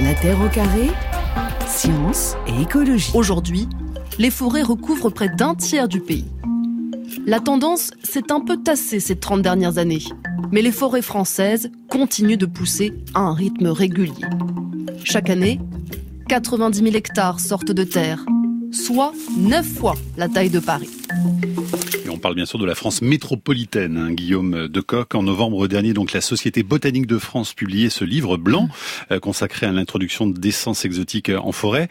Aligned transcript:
La 0.00 0.14
Terre 0.14 0.40
au 0.40 0.48
carré, 0.48 0.90
science 1.66 2.36
et 2.46 2.62
écologie. 2.62 3.10
Aujourd'hui, 3.14 3.68
les 4.18 4.30
forêts 4.30 4.62
recouvrent 4.62 5.10
près 5.10 5.28
d'un 5.28 5.54
tiers 5.54 5.88
du 5.88 6.00
pays. 6.00 6.26
La 7.26 7.40
tendance 7.40 7.92
s'est 8.02 8.32
un 8.32 8.40
peu 8.40 8.56
tassée 8.56 9.00
ces 9.00 9.16
30 9.16 9.42
dernières 9.42 9.78
années, 9.78 10.02
mais 10.50 10.62
les 10.62 10.72
forêts 10.72 11.02
françaises 11.02 11.70
continuent 11.88 12.38
de 12.38 12.46
pousser 12.46 12.92
à 13.14 13.20
un 13.20 13.34
rythme 13.34 13.68
régulier. 13.68 14.24
Chaque 15.04 15.30
année, 15.30 15.60
90 16.28 16.78
000 16.82 16.94
hectares 16.94 17.40
sortent 17.40 17.72
de 17.72 17.84
terre, 17.84 18.24
soit 18.72 19.12
9 19.36 19.64
fois 19.66 19.94
la 20.16 20.28
taille 20.28 20.50
de 20.50 20.60
Paris. 20.60 20.90
Parle 22.22 22.36
bien 22.36 22.46
sûr 22.46 22.60
de 22.60 22.64
la 22.64 22.76
France 22.76 23.02
métropolitaine, 23.02 23.96
hein, 23.96 24.12
Guillaume 24.12 24.68
Decoq. 24.68 25.16
En 25.16 25.24
novembre 25.24 25.66
dernier, 25.66 25.92
donc 25.92 26.12
la 26.12 26.20
Société 26.20 26.62
botanique 26.62 27.08
de 27.08 27.18
France 27.18 27.52
publiait 27.52 27.90
ce 27.90 28.04
livre 28.04 28.36
blanc 28.36 28.68
euh, 29.10 29.18
consacré 29.18 29.66
à 29.66 29.72
l'introduction 29.72 30.28
d'essences 30.28 30.84
exotiques 30.84 31.30
euh, 31.30 31.40
en 31.40 31.50
forêt. 31.50 31.88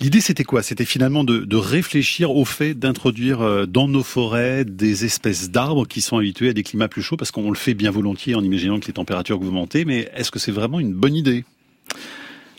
L'idée, 0.00 0.22
c'était 0.22 0.42
quoi? 0.42 0.62
C'était 0.62 0.86
finalement 0.86 1.22
de, 1.22 1.40
de, 1.40 1.56
réfléchir 1.56 2.34
au 2.34 2.46
fait 2.46 2.72
d'introduire 2.72 3.42
euh, 3.42 3.66
dans 3.66 3.88
nos 3.88 4.02
forêts 4.02 4.64
des 4.64 5.04
espèces 5.04 5.50
d'arbres 5.50 5.86
qui 5.86 6.00
sont 6.00 6.16
habitués 6.16 6.48
à 6.48 6.52
des 6.54 6.62
climats 6.62 6.88
plus 6.88 7.02
chauds, 7.02 7.18
parce 7.18 7.30
qu'on 7.30 7.50
le 7.50 7.56
fait 7.56 7.74
bien 7.74 7.90
volontiers 7.90 8.36
en 8.36 8.42
imaginant 8.42 8.80
que 8.80 8.86
les 8.86 8.94
températures 8.94 9.36
augmentent. 9.36 9.76
Mais 9.86 10.10
est-ce 10.16 10.30
que 10.30 10.38
c'est 10.38 10.50
vraiment 10.50 10.80
une 10.80 10.94
bonne 10.94 11.14
idée? 11.14 11.44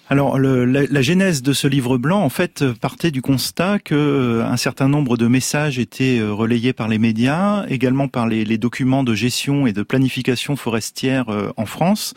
Alors 0.09 0.39
le, 0.39 0.65
la, 0.65 1.01
genèse 1.03 1.43
de 1.43 1.53
ce 1.53 1.67
livre 1.67 1.99
blanc, 1.99 2.23
en 2.23 2.29
fait, 2.29 2.65
partait 2.73 3.11
du 3.11 3.21
constat 3.21 3.77
que 3.77 3.93
euh, 3.93 4.43
un 4.43 4.57
certain 4.57 4.87
nombre 4.87 5.17
de 5.17 5.27
messages 5.27 5.77
étaient 5.77 6.17
euh, 6.17 6.33
relayés 6.33 6.73
par 6.73 6.87
les 6.87 6.97
médias, 6.97 7.63
également 7.67 8.07
par 8.07 8.25
les, 8.27 8.43
les 8.43 8.57
documents 8.57 9.03
de 9.03 9.13
gestion 9.13 9.67
et 9.67 9.71
de 9.71 9.83
planification 9.83 10.55
forestière 10.55 11.29
euh, 11.29 11.51
en 11.57 11.67
France, 11.67 12.15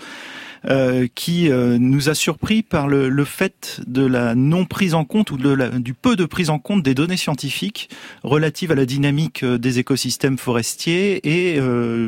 euh, 0.68 1.08
qui 1.12 1.50
euh, 1.50 1.76
nous 1.76 2.08
a 2.08 2.14
surpris 2.14 2.62
par 2.62 2.86
le, 2.86 3.08
le, 3.08 3.24
fait 3.24 3.80
de 3.88 4.06
la 4.06 4.36
non 4.36 4.64
prise 4.64 4.94
en 4.94 5.04
compte 5.04 5.32
ou 5.32 5.36
de 5.36 5.50
la, 5.50 5.68
du 5.70 5.92
peu 5.92 6.14
de 6.14 6.24
prise 6.24 6.50
en 6.50 6.60
compte 6.60 6.84
des 6.84 6.94
données 6.94 7.16
scientifiques 7.16 7.90
relatives 8.22 8.70
à 8.70 8.76
la 8.76 8.86
dynamique 8.86 9.42
euh, 9.42 9.58
des 9.58 9.80
écosystèmes 9.80 10.38
forestiers 10.38 11.20
et 11.28 11.58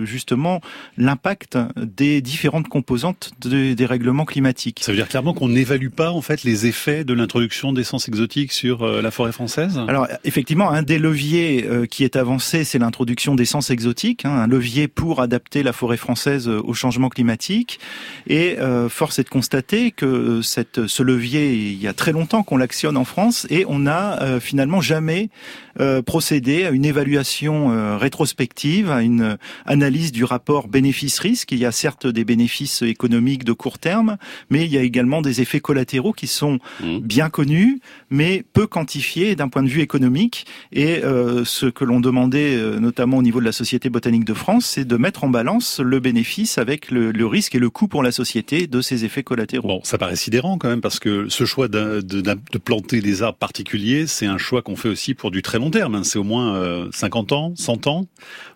justement 0.05 0.60
l'impact 0.97 1.58
des 1.77 2.20
différentes 2.20 2.69
composantes 2.69 3.32
de, 3.41 3.75
des 3.75 3.86
règlements 3.86 4.25
climatiques. 4.25 4.80
Ça 4.82 4.92
veut 4.92 4.98
dire 4.98 5.08
clairement 5.08 5.34
qu'on 5.34 5.48
n'évalue 5.48 5.88
pas 5.88 6.10
en 6.10 6.22
fait 6.22 6.44
les 6.44 6.66
effets 6.66 7.05
de 7.05 7.12
l'introduction 7.12 7.72
d'essences 7.72 8.08
exotiques 8.08 8.52
sur 8.52 8.86
la 8.86 9.10
forêt 9.10 9.32
française? 9.32 9.80
Alors 9.88 10.08
effectivement, 10.25 10.70
un 10.70 10.82
des 10.82 10.98
leviers 10.98 11.66
qui 11.91 12.05
est 12.05 12.16
avancé, 12.16 12.64
c'est 12.64 12.78
l'introduction 12.78 13.34
d'essences 13.34 13.70
exotiques, 13.70 14.25
hein, 14.25 14.30
un 14.30 14.47
levier 14.47 14.88
pour 14.88 15.20
adapter 15.20 15.62
la 15.62 15.72
forêt 15.72 15.97
française 15.97 16.48
au 16.48 16.75
changement 16.75 17.08
climatique 17.08 17.78
et 18.27 18.44
et 18.45 18.59
euh, 18.59 18.89
force 18.89 19.19
est 19.19 19.25
de 19.25 19.28
constater 19.28 19.91
que 19.91 20.42
cette, 20.42 20.87
ce 20.87 21.03
levier, 21.03 21.55
il 21.55 21.81
y 21.81 21.89
a 21.89 21.92
très 21.92 22.12
longtemps 22.12 22.42
qu'on 22.42 22.56
l'actionne 22.56 22.97
en 22.97 23.05
France 23.05 23.47
et 23.50 23.64
on 23.69 23.81
n'a 23.81 24.23
euh, 24.23 24.41
finalement 24.41 24.81
jamais 24.81 25.31
euh, 25.80 26.03
procédé 26.03 26.64
à 26.64 26.70
une 26.70 26.84
évaluation 26.84 27.72
euh, 27.72 27.97
rétrospective, 27.97 28.91
à 28.91 29.03
une 29.03 29.36
analyse 29.67 30.12
du 30.12 30.25
rapport 30.25 30.69
bénéfice-risque. 30.69 31.53
Il 31.53 31.58
y 31.58 31.64
a 31.64 31.72
certes 31.72 32.06
des 32.06 32.25
bénéfices 32.25 32.83
économiques 32.83 33.44
de 33.44 33.53
court 33.53 33.78
terme, 33.78 34.16
mais 34.50 34.64
il 34.64 34.72
y 34.72 34.78
a 34.78 34.83
également 34.83 35.22
des 35.22 35.41
effets 35.41 35.61
collatéraux 35.61 36.12
qui 36.12 36.27
sont 36.27 36.58
mmh. 36.81 36.98
bien 36.98 37.28
connus, 37.31 37.81
mais 38.11 38.44
peu 38.53 38.66
quantifiés 38.66 39.36
d'un 39.36 39.48
point 39.48 39.62
de 39.62 39.69
vue 39.69 39.81
économique. 39.81 40.47
Et 40.72 41.03
euh, 41.05 41.44
ce 41.44 41.66
que 41.66 41.84
l'on 41.84 42.00
demandait, 42.00 42.56
notamment 42.78 43.19
au 43.19 43.22
niveau 43.22 43.41
de 43.41 43.44
la 43.44 43.53
Société 43.53 43.91
botanique 43.91 44.25
de 44.25 44.34
France, 44.34 44.66
c'est 44.66 44.84
de 44.84 44.97
mettre 44.97 45.25
en 45.25 45.28
balance 45.28 45.81
le 45.81 46.00
bénéfice 46.00 46.59
avec 46.59 46.91
le, 46.91 47.12
le 47.12 47.27
risque 47.27 47.55
et 47.55 47.59
le 47.59 47.70
coût 47.70 47.88
pour 47.88 48.03
la 48.03 48.12
société 48.12 48.66
de 48.66 48.81
ces 48.81 49.05
effets 49.05 49.22
collatéraux. 49.22 49.69
Bon, 49.69 49.81
ça 49.84 49.98
paraît 49.98 50.16
sidérant 50.16 50.59
quand 50.59 50.69
même 50.69 50.81
parce 50.81 50.98
que 50.98 51.28
ce 51.28 51.44
choix 51.44 51.69
de, 51.69 52.00
de, 52.00 52.20
de 52.20 52.59
planter 52.59 53.00
des 53.00 53.22
arbres 53.22 53.38
particuliers, 53.38 54.06
c'est 54.06 54.27
un 54.27 54.38
choix 54.38 54.62
qu'on 54.62 54.77
fait 54.77 54.88
aussi 54.88 55.14
pour 55.14 55.31
du 55.31 55.42
très 55.42 55.59
long 55.59 55.63
terme. 55.70 55.96
Hein. 55.96 56.04
C'est 56.04 56.18
au 56.18 56.24
moins 56.24 56.54
euh, 56.56 56.88
50 56.92 57.32
ans, 57.32 57.52
100 57.56 57.86
ans. 57.86 58.06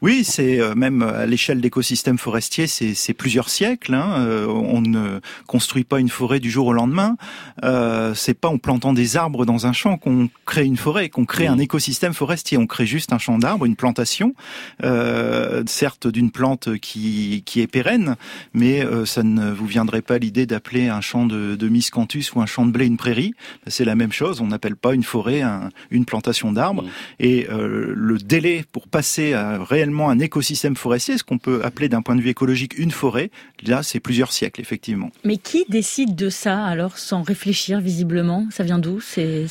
Oui, 0.02 0.24
c'est 0.24 0.60
euh, 0.60 0.74
même 0.74 1.02
à 1.02 1.26
l'échelle 1.26 1.60
d'écosystèmes 1.60 2.18
forestiers, 2.18 2.66
c'est 2.66 3.14
plusieurs 3.14 3.48
siècles. 3.48 3.94
Hein. 3.94 4.14
Euh, 4.18 4.46
on 4.46 4.80
ne 4.80 5.20
construit 5.46 5.84
pas 5.84 6.00
une 6.00 6.08
forêt 6.08 6.40
du 6.40 6.50
jour 6.50 6.66
au 6.66 6.72
lendemain. 6.72 7.16
Euh, 7.64 8.14
c'est 8.14 8.34
pas 8.34 8.48
en 8.48 8.58
plantant 8.58 8.92
des 8.92 9.16
arbres 9.16 9.44
dans 9.44 9.66
un 9.66 9.72
champ 9.72 9.96
qu'on 9.96 10.28
crée 10.46 10.64
une 10.64 10.76
forêt, 10.76 11.08
qu'on 11.08 11.24
crée 11.24 11.48
mmh. 11.48 11.52
un 11.52 11.58
écosystème 11.58 12.14
forestier. 12.14 12.58
On 12.58 12.66
crée 12.66 12.86
juste 12.86 13.12
un 13.12 13.18
champ 13.18 13.38
d'arbres, 13.38 13.64
une 13.64 13.76
plantation, 13.76 14.34
euh, 14.84 15.62
certes 15.66 16.06
d'une 16.06 16.30
plante 16.30 16.78
qui, 16.78 17.42
qui 17.44 17.60
est 17.60 17.66
pérenne, 17.66 18.16
mais 18.52 18.84
euh, 18.84 19.04
ça 19.04 19.22
ne 19.22 19.50
vous 19.50 19.66
viendrait 19.66 20.02
pas 20.02 20.18
l'idée 20.18 20.46
d'appeler 20.46 20.88
un 20.88 21.00
champ 21.00 21.26
de, 21.26 21.56
de 21.56 21.68
miscanthus 21.68 22.24
ou 22.34 22.40
un 22.40 22.46
champ 22.46 22.66
de 22.66 22.70
blé 22.70 22.86
une 22.86 22.96
prairie. 22.96 23.34
C'est 23.66 23.84
la 23.84 23.94
même 23.94 24.12
chose. 24.12 24.40
On 24.40 24.46
n'appelle 24.46 24.76
pas 24.76 24.94
une 24.94 25.02
forêt 25.02 25.42
un, 25.42 25.70
une 25.90 26.04
plantation 26.04 26.52
d'arbres. 26.52 26.82
Mmh. 26.82 26.90
Et 27.20 27.46
euh, 27.50 27.92
le 27.94 28.18
délai 28.18 28.64
pour 28.72 28.88
passer 28.88 29.32
à 29.32 29.62
réellement 29.62 30.10
un 30.10 30.18
écosystème 30.18 30.76
forestier, 30.76 31.18
ce 31.18 31.24
qu'on 31.24 31.38
peut 31.38 31.60
appeler 31.64 31.88
d'un 31.88 32.02
point 32.02 32.16
de 32.16 32.20
vue 32.20 32.30
écologique 32.30 32.78
une 32.78 32.90
forêt, 32.90 33.30
là, 33.64 33.82
c'est 33.82 34.00
plusieurs 34.00 34.32
siècles, 34.32 34.60
effectivement. 34.60 35.10
Mais 35.24 35.36
qui 35.36 35.64
décide 35.68 36.14
de 36.14 36.28
ça, 36.28 36.64
alors, 36.64 36.98
sans 36.98 37.22
réfléchir 37.22 37.80
visiblement? 37.80 38.46
Ça 38.50 38.64
vient 38.64 38.78
d'où 38.78 39.00
C'est 39.00 39.46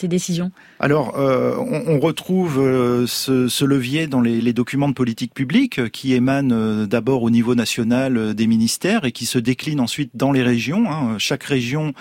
ces 0.00 0.08
décisions? 0.08 0.50
Alors, 0.78 1.18
euh, 1.18 1.56
on, 1.58 1.96
on, 1.96 2.00
retrouve 2.00 2.58
euh, 2.58 3.06
ce, 3.06 3.48
ce, 3.48 3.64
levier 3.66 4.06
dans 4.06 4.22
les, 4.22 4.40
les, 4.40 4.52
documents 4.54 4.88
de 4.88 4.94
politique 4.94 5.34
publique 5.34 5.90
qui 5.90 6.14
émanent 6.14 6.54
euh, 6.54 6.86
d'abord 6.86 7.22
au 7.22 7.28
niveau 7.28 7.54
national 7.54 8.34
des 8.34 8.46
ministères 8.46 9.04
et 9.04 9.12
qui 9.12 9.26
se 9.26 9.38
déclinent 9.38 9.80
ensuite 9.80 10.12
dans 10.14 10.32
les 10.32 10.42
régions. 10.42 10.90
Hein. 10.90 11.18
Chaque 11.18 11.44
région 11.44 11.92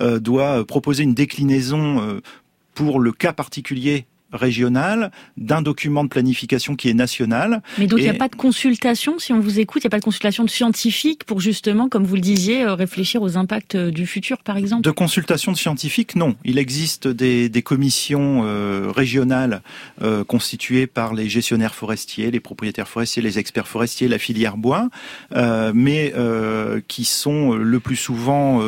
doit 0.00 0.64
proposer 0.64 1.02
une 1.02 1.14
déclinaison 1.14 2.20
pour 2.74 3.00
le 3.00 3.12
cas 3.12 3.32
particulier 3.32 4.06
régional, 4.32 5.10
d'un 5.36 5.62
document 5.62 6.04
de 6.04 6.08
planification 6.08 6.76
qui 6.76 6.88
est 6.88 6.94
national. 6.94 7.62
Mais 7.78 7.86
donc 7.86 7.98
il 8.00 8.02
n'y 8.02 8.08
a 8.08 8.14
pas 8.14 8.28
de 8.28 8.36
consultation, 8.36 9.18
si 9.18 9.32
on 9.32 9.40
vous 9.40 9.58
écoute, 9.58 9.82
il 9.82 9.86
n'y 9.86 9.88
a 9.88 9.90
pas 9.90 9.98
de 9.98 10.04
consultation 10.04 10.44
de 10.44 10.50
scientifiques 10.50 11.24
pour 11.24 11.40
justement, 11.40 11.88
comme 11.88 12.04
vous 12.04 12.14
le 12.14 12.20
disiez, 12.20 12.62
euh, 12.62 12.74
réfléchir 12.74 13.22
aux 13.22 13.36
impacts 13.36 13.74
euh, 13.74 13.90
du 13.90 14.06
futur, 14.06 14.38
par 14.38 14.56
exemple? 14.56 14.82
De 14.82 14.90
consultation 14.90 15.52
de 15.52 15.56
scientifiques, 15.56 16.16
non. 16.16 16.36
Il 16.44 16.58
existe 16.58 17.08
des, 17.08 17.48
des 17.48 17.62
commissions 17.62 18.42
euh, 18.44 18.90
régionales 18.94 19.62
euh, 20.02 20.24
constituées 20.24 20.86
par 20.86 21.14
les 21.14 21.28
gestionnaires 21.28 21.74
forestiers, 21.74 22.30
les 22.30 22.40
propriétaires 22.40 22.88
forestiers, 22.88 23.22
les 23.22 23.38
experts 23.38 23.68
forestiers, 23.68 24.08
la 24.08 24.18
filière 24.18 24.56
bois, 24.56 24.88
euh, 25.34 25.72
mais 25.74 26.12
euh, 26.16 26.80
qui 26.88 27.04
sont 27.04 27.54
le 27.54 27.80
plus 27.80 27.96
souvent 27.96 28.60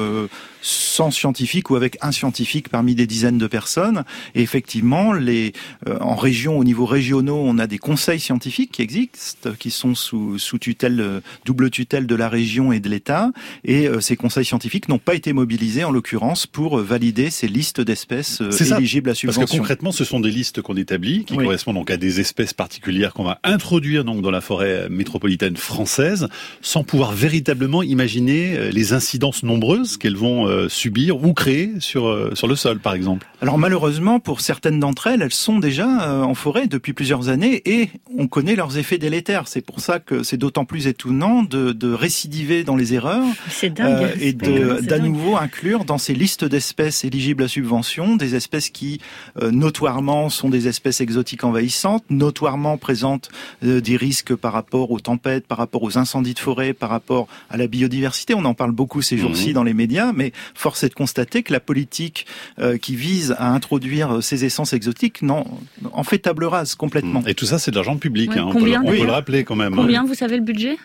sans 0.63 1.11
scientifique 1.11 1.71
ou 1.71 1.77
avec 1.77 1.97
un 2.03 2.13
scientifique 2.13 2.69
parmi 2.69 2.95
des 2.95 3.07
dizaines 3.07 3.39
de 3.39 3.47
personnes. 3.47 4.05
Et 4.35 4.43
effectivement, 4.43 5.13
les, 5.13 5.53
euh, 5.89 5.99
en 6.01 6.15
région, 6.15 6.59
au 6.59 6.65
niveau 6.65 6.87
régionaux, 6.87 7.41
on 7.45 7.59
a 7.59 7.67
des 7.67 7.79
conseils 7.79 8.21
scientifiques 8.21 8.73
qui 8.73 8.83
existent, 8.83 9.51
qui 9.59 9.71
sont 9.71 9.95
sous, 9.95 10.39
sous 10.39 10.59
tutelle, 10.59 11.01
euh, 11.01 11.21
double 11.45 11.71
tutelle 11.71 12.07
de 12.07 12.15
la 12.15 12.29
région 12.29 12.73
et 12.73 12.81
de 12.81 12.89
l'État. 12.89 13.33
Et 13.65 13.87
euh, 13.87 14.01
ces 14.01 14.17
conseils 14.17 14.45
scientifiques 14.45 14.89
n'ont 14.89 14.99
pas 14.99 15.15
été 15.15 15.33
mobilisés, 15.33 15.85
en 15.85 15.91
l'occurrence, 15.91 16.47
pour 16.47 16.79
valider 16.79 17.31
ces 17.31 17.49
listes 17.49 17.81
d'espèces 17.81 18.41
éligibles 18.41 19.11
à 19.11 19.15
subvention. 19.15 19.41
Parce 19.41 19.53
que 19.53 19.57
concrètement, 19.57 19.93
ce 19.93 20.05
sont 20.05 20.21
des 20.21 20.31
listes 20.31 20.63
qu'on 20.63 20.77
établit, 20.77 21.25
qui 21.25 21.35
oui. 21.35 21.45
correspondent 21.45 21.77
donc 21.77 21.91
à 21.91 21.97
des 21.97 22.21
espèces 22.21 22.53
particulières 22.53 23.15
qu'on 23.15 23.25
va 23.25 23.41
introduire 23.45 24.05
donc 24.05 24.23
dans 24.23 24.31
la 24.31 24.41
forêt 24.41 24.89
métropolitaine 24.91 25.57
française, 25.57 26.29
sans 26.61 26.85
pouvoir 26.85 27.13
véritablement 27.13 27.83
imaginer 27.83 28.71
les 28.73 28.93
incidences 28.93 29.43
nombreuses 29.43 29.97
qu'elles 29.97 30.17
vont 30.17 30.50
euh, 30.51 30.69
subir 30.69 31.23
ou 31.25 31.33
créer 31.33 31.73
sur, 31.79 32.09
euh, 32.09 32.33
sur 32.35 32.49
le 32.49 32.57
sol, 32.57 32.81
par 32.81 32.95
exemple 32.95 33.27
Alors 33.41 33.57
malheureusement, 33.57 34.19
pour 34.21 34.41
certaines 34.41 34.81
d'entre 34.81 35.07
elles, 35.07 35.23
elles 35.23 35.33
sont 35.33 35.59
déjà 35.59 36.03
euh, 36.03 36.23
en 36.23 36.35
forêt 36.35 36.67
depuis 36.67 36.93
plusieurs 36.93 37.29
années 37.29 37.63
et 37.65 37.91
on 38.19 38.27
connaît 38.27 38.57
leurs 38.57 38.77
effets 38.77 38.99
délétères. 38.99 39.47
C'est 39.47 39.61
pour 39.61 39.81
ça 39.81 40.01
que 40.01 40.23
c'est 40.23 40.37
d'autant 40.37 40.65
plus 40.65 40.87
étonnant 40.87 41.43
de, 41.43 41.73
de, 41.73 41.93
récidiver 41.93 42.65
dans 42.65 42.77
les 42.77 42.95
erreurs 42.95 43.25
dingue, 43.63 44.17
et 44.21 44.33
d'à 44.33 44.99
nouveau 44.99 45.37
inclure 45.37 45.85
dans 45.85 45.99
ces 45.99 46.15
listes 46.15 46.45
d'espèces 46.45 47.05
éligibles 47.05 47.45
à 47.45 47.49
subvention 47.49 48.17
des 48.17 48.35
espèces 48.35 48.71
qui 48.71 49.01
notoirement 49.41 50.29
sont 50.31 50.49
des 50.49 50.69
espèces 50.69 51.01
exotiques 51.01 51.45
envahissantes, 51.45 52.05
notoirement 52.11 52.77
présentent 52.77 53.29
des 53.63 53.97
risques 53.97 54.35
par 54.35 54.53
rapport 54.53 54.91
aux 54.91 55.01
tempêtes, 55.01 55.47
par 55.47 55.59
rapport 55.59 55.83
aux 55.83 55.99
incendies 55.99 56.35
de 56.35 56.39
forêt, 56.39 56.73
par 56.73 56.91
rapport 56.91 57.29
à 57.51 57.57
la 57.57 57.67
biodiversité. 57.67 58.35
On 58.35 58.45
en 58.45 58.55
parle 58.55 58.73
beaucoup 58.73 59.03
ces 59.03 59.19
jours-ci 59.19 59.51
mmh. 59.51 59.55
dans 59.55 59.65
les 59.65 59.75
médias, 59.75 60.13
mais 60.13 60.33
force 60.55 60.85
est 60.85 60.89
de 60.89 60.95
constater 60.95 61.43
que 61.43 61.53
la 61.53 61.61
politique 61.61 62.27
euh, 62.59 62.79
qui 62.79 62.97
vise 62.97 63.35
à 63.39 63.53
introduire 63.53 64.17
euh, 64.17 64.21
ces 64.21 64.45
essences 64.45 64.73
exotiques 64.73 65.23
non, 65.23 65.45
en 65.93 66.05
fait 66.05 66.19
table 66.19 66.45
rase 66.45 66.75
complètement. 66.75 67.23
Et 67.27 67.35
tout 67.35 67.47
ça, 67.47 67.59
c'est 67.59 67.71
de 67.71 67.77
l'argent 67.77 67.97
public, 67.97 68.31
ouais, 68.31 68.39
hein, 68.39 68.47
on, 68.49 68.53
peut 68.53 68.65
le, 68.65 68.77
on 68.77 68.85
peut 68.85 69.05
le 69.05 69.11
rappeler 69.11 69.45
quand 69.45 69.57
même. 69.57 69.75
Combien, 69.75 70.05
vous 70.05 70.15
savez 70.15 70.37
le 70.37 70.43
budget? 70.43 70.77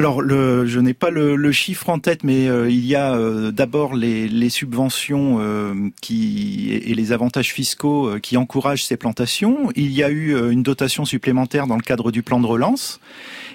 Alors, 0.00 0.22
le, 0.22 0.64
je 0.64 0.80
n'ai 0.80 0.94
pas 0.94 1.10
le, 1.10 1.36
le, 1.36 1.52
chiffre 1.52 1.90
en 1.90 1.98
tête, 1.98 2.24
mais 2.24 2.48
euh, 2.48 2.70
il 2.70 2.86
y 2.86 2.94
a 2.94 3.12
euh, 3.12 3.50
d'abord 3.50 3.94
les, 3.94 4.28
les, 4.28 4.48
subventions 4.48 5.36
euh, 5.40 5.74
qui 6.00 6.72
et 6.72 6.94
les 6.94 7.12
avantages 7.12 7.52
fiscaux 7.52 8.12
qui 8.22 8.38
encouragent 8.38 8.86
ces 8.86 8.96
plantations. 8.96 9.70
Il 9.76 9.92
y 9.92 10.02
a 10.02 10.08
eu 10.08 10.50
une 10.50 10.62
dotation 10.62 11.04
supplémentaire 11.04 11.66
dans 11.66 11.76
le 11.76 11.82
cadre 11.82 12.12
du 12.12 12.22
plan 12.22 12.40
de 12.40 12.46
relance. 12.46 12.98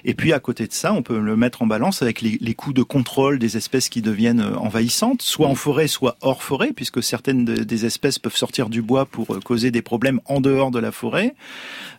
Et 0.07 0.13
puis 0.13 0.33
à 0.33 0.39
côté 0.39 0.67
de 0.67 0.71
ça, 0.71 0.93
on 0.93 1.01
peut 1.01 1.19
le 1.19 1.35
mettre 1.35 1.63
en 1.63 1.65
balance 1.65 2.03
avec 2.03 2.21
les, 2.21 2.37
les 2.39 2.53
coûts 2.53 2.73
de 2.73 2.83
contrôle 2.83 3.39
des 3.39 3.57
espèces 3.57 3.89
qui 3.89 4.03
deviennent 4.03 4.43
envahissantes, 4.55 5.23
soit 5.23 5.47
en 5.47 5.55
forêt, 5.55 5.87
soit 5.87 6.15
hors 6.21 6.43
forêt, 6.43 6.73
puisque 6.75 7.01
certaines 7.01 7.43
des 7.43 7.85
espèces 7.87 8.19
peuvent 8.19 8.35
sortir 8.35 8.69
du 8.69 8.83
bois 8.83 9.07
pour 9.07 9.39
causer 9.43 9.71
des 9.71 9.81
problèmes 9.81 10.21
en 10.25 10.41
dehors 10.41 10.69
de 10.69 10.77
la 10.77 10.91
forêt. 10.91 11.33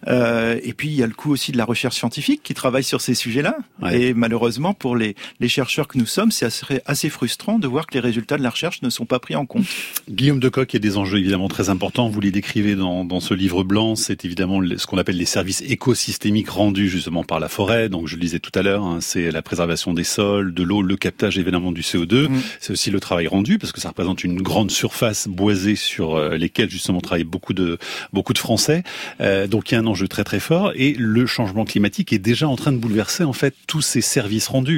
et 0.07 0.73
puis 0.77 0.87
il 0.87 0.95
y 0.95 1.03
a 1.03 1.09
le 1.09 1.15
coût 1.15 1.33
aussi 1.33 1.51
de 1.51 1.59
la 1.59 1.65
recherche 1.65 1.97
scientifique 1.97 2.45
qui 2.45 2.55
travaille 2.55 2.85
sur 2.85 3.01
ces 3.01 3.15
sujets-là. 3.15 3.57
Et 3.91 4.15
malheureusement, 4.15 4.36
pour 4.79 4.97
les, 4.97 5.15
les 5.41 5.49
chercheurs 5.49 5.89
que 5.89 5.99
nous 5.99 6.07
sommes, 6.07 6.31
c'est 6.31 6.47
assez, 6.47 6.81
assez, 6.87 7.11
frustrant 7.11 7.59
de 7.59 7.67
voir 7.67 7.87
que 7.87 7.95
les 7.95 8.01
résultats 8.01 8.37
de 8.37 8.43
la 8.43 8.51
recherche 8.51 8.83
ne 8.83 8.91
sont 8.91 9.07
pas 9.07 9.19
pris 9.19 9.37
en 9.37 9.47
compte. 9.47 9.65
Guillaume 10.09 10.41
Decoq, 10.41 10.73
il 10.73 10.77
y 10.77 10.79
a 10.79 10.81
des 10.81 10.97
enjeux 10.97 11.19
évidemment 11.19 11.49
très 11.49 11.69
importants. 11.69 12.09
Vous 12.09 12.21
les 12.21 12.31
décrivez 12.31 12.75
dans, 12.75 13.05
dans 13.05 13.21
ce 13.21 13.35
livre 13.35 13.65
blanc. 13.65 13.97
C'est 13.97 14.25
évidemment 14.25 14.61
ce 14.77 14.87
qu'on 14.87 14.99
appelle 14.99 15.17
les 15.17 15.25
services 15.25 15.63
écosystémiques 15.63 16.49
rendus 16.49 16.89
justement 16.89 17.25
par 17.25 17.41
la 17.41 17.49
forêt. 17.49 17.89
Donc, 17.89 18.09
je 18.09 18.17
le 18.17 18.21
disais 18.21 18.39
tout 18.39 18.53
à 18.55 18.63
l'heure, 18.63 18.85
hein, 18.85 18.99
c'est 19.01 19.31
la 19.31 19.43
préservation 19.43 19.93
des 19.93 20.05
sols, 20.05 20.55
de 20.55 20.63
l'eau, 20.63 20.83
le 20.83 20.97
captage 20.97 21.39
évidemment 21.39 21.73
du 21.73 21.83
CO2. 21.83 22.29
Mm. 22.29 22.41
C'est 22.61 22.73
aussi 22.73 22.91
le 22.91 23.01
travail 23.01 23.27
rendu 23.27 23.59
parce 23.59 23.73
que 23.73 23.81
ça 23.81 23.89
représente 23.89 24.25
une 24.25 24.43
grande 24.43 24.71
surface 24.71 25.29
boisée 25.29 25.77
sur 25.77 26.17
euh, 26.17 26.37
lesquelles 26.37 26.71
justement 26.71 27.01
travaillent 27.01 27.25
beaucoup 27.25 27.53
de 27.53 27.79
beaucoup 28.13 28.33
de 28.33 28.39
Français. 28.39 28.83
Euh, 29.21 29.47
donc, 29.47 29.71
il 29.71 29.75
y 29.75 29.77
a 29.77 29.81
un 29.81 29.87
enjeu 29.87 30.09
très 30.09 30.25
très 30.25 30.41
fort 30.41 30.73
et 30.75 30.95
le 30.99 31.27
changement 31.27 31.65
climatique 31.65 32.13
est 32.13 32.19
déjà 32.19 32.49
en 32.49 32.57
train 32.57 32.73
de 32.73 32.79
bouleverser 32.79 33.25
en 33.25 33.33
fait 33.33 33.55
tous 33.67 33.83
ces 33.83 34.01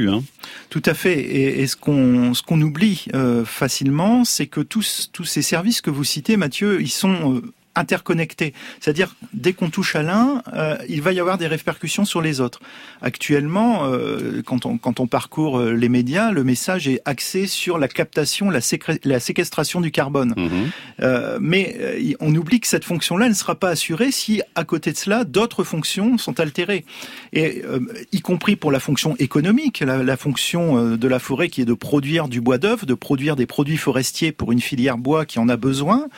Hein. 0.09 0.23
Tout 0.71 0.83
à 0.85 0.95
fait. 0.95 1.19
Et, 1.19 1.63
et 1.63 1.67
ce 1.67 1.77
qu'on 1.77 2.35
ce 2.35 2.43
qu'on 2.43 2.61
oublie 2.61 3.07
euh, 3.15 3.45
facilement, 3.45 4.25
c'est 4.25 4.47
que 4.47 4.61
tous 4.61 5.11
tous 5.13 5.25
ces 5.25 5.43
services 5.43 5.81
que 5.81 5.91
vous 5.91 6.05
citez, 6.05 6.37
Mathieu, 6.37 6.81
ils 6.81 6.89
sont 6.89 7.37
euh, 7.37 7.43
interconnectés. 7.79 8.53
C'est-à-dire, 8.81 9.15
dès 9.33 9.53
qu'on 9.53 9.71
touche 9.71 9.97
à 9.97 10.03
l'un, 10.03 10.43
euh, 10.53 10.77
il 10.89 11.01
va 11.01 11.13
y 11.13 11.21
avoir 11.21 11.39
des 11.39 11.47
répercussions 11.47 12.05
sur 12.05 12.21
les 12.21 12.41
autres. 12.41 12.61
Actuellement, 13.01 13.87
euh, 13.87 14.43
quand, 14.45 14.67
on, 14.67 14.79
quand 14.79 15.01
on 15.01 15.07
parcourt 15.07 15.59
euh, 15.59 15.73
les 15.73 15.89
médias, 15.89 16.31
le 16.33 16.45
message 16.45 16.89
est 16.89 17.01
axé 17.05 17.47
sur 17.47 17.79
la 17.79 17.89
captation, 17.89 18.51
la, 18.51 18.61
la 19.05 19.21
séquestration 19.21 19.81
du 19.81 19.91
carbone. 19.91 20.35
Mhm. 20.37 20.71
Euh, 21.01 21.39
mais 21.41 22.17
on 22.21 22.35
oublie 22.35 22.61
que 22.61 22.67
cette 22.67 22.85
fonction-là 22.85 23.29
ne 23.29 23.35
sera 23.35 23.55
pas 23.55 23.71
assurée 23.71 24.11
si, 24.11 24.43
à 24.55 24.65
côté 24.65 24.93
de 24.93 24.97
cela, 24.97 25.25
d'autres 25.25 25.65
fonctions 25.65 26.19
sont 26.19 26.41
altérées. 26.41 26.85
Et 27.33 27.63
y 28.13 28.21
compris 28.21 28.57
pour 28.57 28.73
la 28.73 28.81
fonction 28.81 29.15
économique, 29.19 29.81
la, 29.81 30.03
la 30.03 30.17
fonction 30.17 30.97
de 30.97 31.09
la 31.09 31.19
forêt 31.19 31.49
qui 31.49 31.61
est 31.61 31.65
de 31.65 31.75
produire 31.75 32.29
du 32.29 32.41
bois 32.41 32.59
d'œuvre, 32.59 32.87
de 32.87 32.95
produire 32.95 33.37
des 33.37 33.47
produits 33.47 33.77
forestiers 33.77 34.33
pour 34.33 34.53
une 34.53 34.61
filière 34.61 34.99
bois 34.99 35.25
qui 35.25 35.39
en 35.39 35.49
a 35.49 35.57
besoin, 35.57 36.09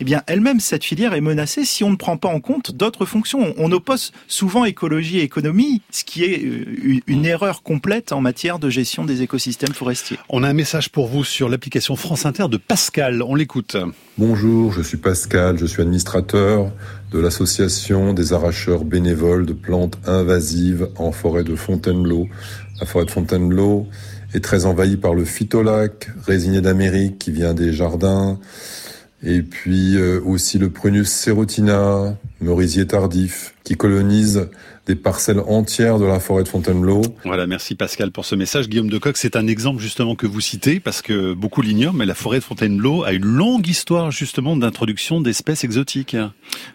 eh 0.00 0.04
bien, 0.04 0.22
elle-même, 0.26 0.60
cette 0.60 0.84
filière 0.84 1.14
est 1.14 1.20
menacée 1.20 1.64
si 1.64 1.84
on 1.84 1.90
ne 1.90 1.96
prend 1.96 2.16
pas 2.16 2.28
en 2.28 2.40
compte 2.40 2.72
d'autres 2.72 3.06
fonctions. 3.06 3.54
On 3.56 3.70
oppose 3.72 4.12
souvent 4.28 4.64
écologie 4.64 5.18
et 5.18 5.22
économie, 5.22 5.82
ce 5.90 6.04
qui 6.04 6.24
est 6.24 6.44
euh, 6.44 7.00
une 7.06 7.26
erreur 7.26 7.62
complète 7.62 8.12
en 8.12 8.20
matière 8.20 8.58
de 8.58 8.70
gestion 8.70 9.04
des 9.04 9.22
écosystèmes 9.22 9.72
forestiers. 9.72 10.18
On 10.28 10.42
a 10.42 10.48
un 10.48 10.54
message 10.54 10.90
pour 10.90 11.06
vous 11.06 11.24
sur 11.24 11.48
l'application 11.48 11.96
France 11.96 12.26
Inter 12.26 12.48
de 12.48 12.56
Pascal. 12.56 13.22
On 13.22 13.34
l'écoute. 13.34 13.76
Bonjour, 14.18 14.72
je 14.72 14.82
suis 14.82 14.98
Pascal, 14.98 15.58
je 15.58 15.66
suis 15.66 15.82
administrateur 15.82 16.70
de 17.12 17.18
l'association 17.18 18.14
des 18.14 18.32
arracheurs 18.32 18.84
bénévoles 18.84 19.46
de 19.46 19.52
plantes 19.52 19.98
invasives 20.06 20.88
en 20.96 21.12
forêt 21.12 21.44
de 21.44 21.54
Fontainebleau. 21.54 22.28
La 22.80 22.86
forêt 22.86 23.04
de 23.04 23.10
Fontainebleau 23.10 23.86
est 24.34 24.40
très 24.40 24.64
envahie 24.64 24.96
par 24.96 25.14
le 25.14 25.24
phytolac, 25.24 26.10
résigné 26.26 26.60
d'Amérique 26.60 27.18
qui 27.18 27.30
vient 27.30 27.54
des 27.54 27.72
jardins, 27.72 28.38
et 29.22 29.42
puis 29.42 29.96
euh, 29.96 30.20
aussi 30.24 30.58
le 30.58 30.70
Prunus 30.70 31.10
serotina, 31.10 32.16
merisier 32.42 32.86
tardif, 32.86 33.54
qui 33.64 33.76
colonise 33.76 34.48
des 34.86 34.96
parcelles 34.96 35.40
entières 35.46 36.00
de 36.00 36.04
la 36.04 36.18
forêt 36.18 36.42
de 36.42 36.48
Fontainebleau. 36.48 37.02
Voilà, 37.24 37.46
merci 37.46 37.76
Pascal 37.76 38.10
pour 38.10 38.24
ce 38.24 38.34
message. 38.34 38.68
Guillaume 38.68 38.90
de 38.90 38.98
Coq, 38.98 39.16
c'est 39.16 39.36
un 39.36 39.46
exemple 39.46 39.80
justement 39.80 40.16
que 40.16 40.26
vous 40.26 40.40
citez 40.40 40.80
parce 40.80 41.02
que 41.02 41.34
beaucoup 41.34 41.62
l'ignorent, 41.62 41.94
mais 41.94 42.04
la 42.04 42.16
forêt 42.16 42.40
de 42.40 42.44
Fontainebleau 42.44 43.04
a 43.04 43.12
une 43.12 43.24
longue 43.24 43.68
histoire 43.68 44.10
justement 44.10 44.56
d'introduction 44.56 45.20
d'espèces 45.20 45.62
exotiques. 45.62 46.16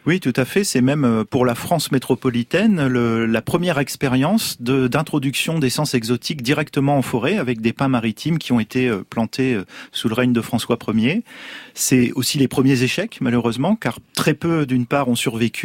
Oui, 0.05 0.21
tout 0.21 0.33
à 0.37 0.45
fait. 0.45 0.63
C'est 0.63 0.79
même 0.79 1.03
euh, 1.03 1.23
pour 1.25 1.45
la 1.45 1.53
France 1.53 1.91
métropolitaine 1.91 2.87
le, 2.87 3.25
la 3.25 3.41
première 3.41 3.77
expérience 3.77 4.61
d'introduction 4.61 5.59
d'essences 5.59 5.93
exotiques 5.93 6.41
directement 6.41 6.97
en 6.97 7.01
forêt 7.01 7.37
avec 7.37 7.59
des 7.59 7.73
pins 7.73 7.89
maritimes 7.89 8.37
qui 8.37 8.53
ont 8.53 8.61
été 8.61 8.87
euh, 8.87 9.03
plantés 9.07 9.53
euh, 9.53 9.65
sous 9.91 10.07
le 10.07 10.13
règne 10.13 10.31
de 10.31 10.41
François 10.41 10.77
Ier. 10.93 11.23
C'est 11.73 12.13
aussi 12.13 12.37
les 12.37 12.47
premiers 12.47 12.83
échecs 12.83 13.17
malheureusement 13.19 13.75
car 13.75 13.99
très 14.13 14.33
peu 14.33 14.65
d'une 14.65 14.85
part 14.85 15.09
ont 15.09 15.15
survécu 15.15 15.56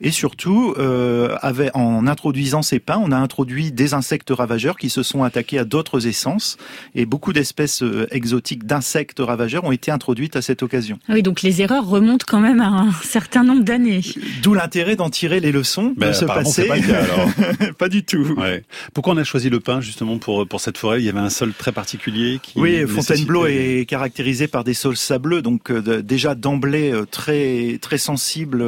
et 0.00 0.10
surtout 0.10 0.74
euh, 0.78 1.36
avait 1.40 1.70
en 1.74 2.06
introduisant 2.06 2.62
ces 2.62 2.78
pins, 2.78 3.00
on 3.02 3.12
a 3.12 3.16
introduit 3.16 3.72
des 3.72 3.94
insectes 3.94 4.30
ravageurs 4.30 4.76
qui 4.76 4.90
se 4.90 5.02
sont 5.02 5.22
attaqués 5.22 5.58
à 5.58 5.64
d'autres 5.64 6.06
essences 6.06 6.56
et 6.94 7.06
beaucoup 7.06 7.32
d'espèces 7.32 7.82
euh, 7.82 8.06
exotiques 8.10 8.64
d'insectes 8.64 9.20
ravageurs 9.20 9.64
ont 9.64 9.72
été 9.72 9.90
introduites 9.90 10.36
à 10.36 10.42
cette 10.42 10.62
occasion. 10.62 10.98
Oui, 11.08 11.22
donc 11.22 11.42
les 11.42 11.62
erreurs 11.62 11.86
remontent 11.86 12.26
quand 12.28 12.40
même 12.40 12.60
à 12.60 12.68
un 12.68 12.92
certain 13.02 13.44
nombre 13.44 13.62
d'années. 13.64 14.00
D'où 14.42 14.54
l'intérêt 14.54 14.96
d'en 14.96 15.10
tirer 15.10 15.40
les 15.40 15.52
leçons 15.52 15.94
de 15.96 16.12
ce 16.12 16.24
ben, 16.24 16.34
passé. 16.34 16.66
Pas, 16.66 16.76
pas, 17.78 17.88
du 17.88 18.04
tout. 18.04 18.34
Ouais. 18.36 18.64
Pourquoi 18.94 19.14
on 19.14 19.16
a 19.16 19.24
choisi 19.24 19.50
le 19.50 19.60
pin 19.60 19.80
justement 19.80 20.18
pour 20.18 20.46
pour 20.46 20.60
cette 20.60 20.78
forêt? 20.78 21.00
Il 21.00 21.04
y 21.04 21.08
avait 21.08 21.18
un 21.18 21.30
sol 21.30 21.52
très 21.56 21.72
particulier. 21.72 22.38
Qui 22.42 22.58
oui, 22.58 22.86
Fontainebleau 22.86 23.46
est 23.46 23.86
caractérisé 23.88 24.48
par 24.48 24.64
des 24.64 24.74
sols 24.74 24.96
sableux, 24.96 25.42
donc 25.42 25.70
euh, 25.70 26.02
déjà 26.02 26.34
d'emblée 26.34 26.92
euh, 26.92 27.04
très 27.04 27.78
très 27.80 27.98
sensible 27.98 28.64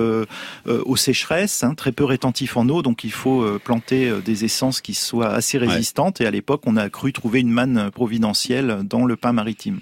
aux 0.84 0.96
sécheresses, 0.96 1.64
hein, 1.64 1.74
très 1.74 1.92
peu 1.92 2.04
rétentif 2.04 2.56
en 2.56 2.68
eau, 2.68 2.82
donc 2.82 3.04
il 3.04 3.12
faut 3.12 3.42
euh, 3.42 3.60
planter 3.62 4.08
euh, 4.08 4.20
des 4.20 4.44
essences 4.44 4.80
qui 4.80 4.94
soient 4.94 5.30
assez 5.30 5.58
résistantes. 5.58 6.20
Et 6.20 6.26
à 6.26 6.30
l'époque, 6.30 6.62
on 6.66 6.76
a 6.76 6.88
cru 6.88 7.12
trouver 7.12 7.40
une 7.40 7.50
manne 7.50 7.90
providentielle 7.90 8.80
dans 8.84 9.04
le 9.04 9.16
pain 9.16 9.32
maritime. 9.32 9.80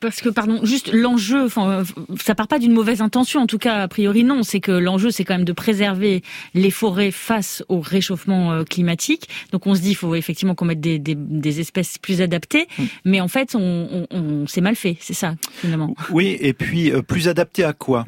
Parce 0.00 0.22
que, 0.22 0.30
pardon, 0.30 0.64
juste 0.64 0.92
l'enjeu, 0.94 1.44
enfin, 1.44 1.82
ça 2.18 2.34
part 2.34 2.48
pas 2.48 2.58
d'une 2.58 2.72
mauvaise 2.72 3.02
intention, 3.02 3.40
en 3.40 3.46
tout 3.46 3.58
cas, 3.58 3.82
a 3.82 3.88
priori 3.88 4.24
non. 4.24 4.42
C'est 4.42 4.60
que 4.60 4.72
l'enjeu, 4.72 5.10
c'est 5.10 5.24
quand 5.24 5.34
même 5.34 5.44
de 5.44 5.52
préserver 5.52 6.22
les 6.54 6.70
forêts 6.70 7.10
face 7.10 7.62
au 7.68 7.80
réchauffement 7.80 8.52
euh, 8.52 8.64
climatique. 8.64 9.28
Donc 9.52 9.66
on 9.66 9.74
se 9.74 9.82
dit, 9.82 9.90
il 9.90 9.94
faut 9.94 10.14
effectivement 10.14 10.54
qu'on 10.54 10.64
mette 10.64 10.80
des, 10.80 10.98
des, 10.98 11.14
des, 11.14 11.60
espèces 11.60 11.98
plus 11.98 12.22
adaptées. 12.22 12.66
Mm. 12.78 12.84
Mais 13.04 13.20
en 13.20 13.28
fait, 13.28 13.54
on, 13.54 14.06
on, 14.10 14.16
on 14.16 14.46
c'est 14.46 14.62
mal 14.62 14.74
fait, 14.74 14.96
c'est 15.00 15.14
ça, 15.14 15.34
finalement. 15.56 15.94
Oui, 16.10 16.38
et 16.40 16.54
puis 16.54 16.90
plus 17.06 17.28
adapté 17.28 17.62
à 17.64 17.74
quoi? 17.74 18.06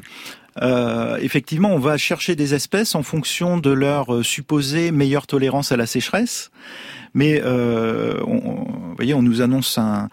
Euh, 0.61 1.17
effectivement, 1.21 1.69
on 1.69 1.79
va 1.79 1.97
chercher 1.97 2.35
des 2.35 2.53
espèces 2.53 2.95
en 2.95 3.03
fonction 3.03 3.57
de 3.57 3.71
leur 3.71 4.13
euh, 4.13 4.23
supposée 4.23 4.91
meilleure 4.91 5.27
tolérance 5.27 5.71
à 5.71 5.77
la 5.77 5.85
sécheresse. 5.85 6.51
Mais 7.13 7.41
euh, 7.43 8.19
on, 8.25 8.39
vous 8.39 8.95
voyez, 8.95 9.13
on 9.13 9.21
nous 9.21 9.41
annonce 9.41 9.77
un, 9.77 10.09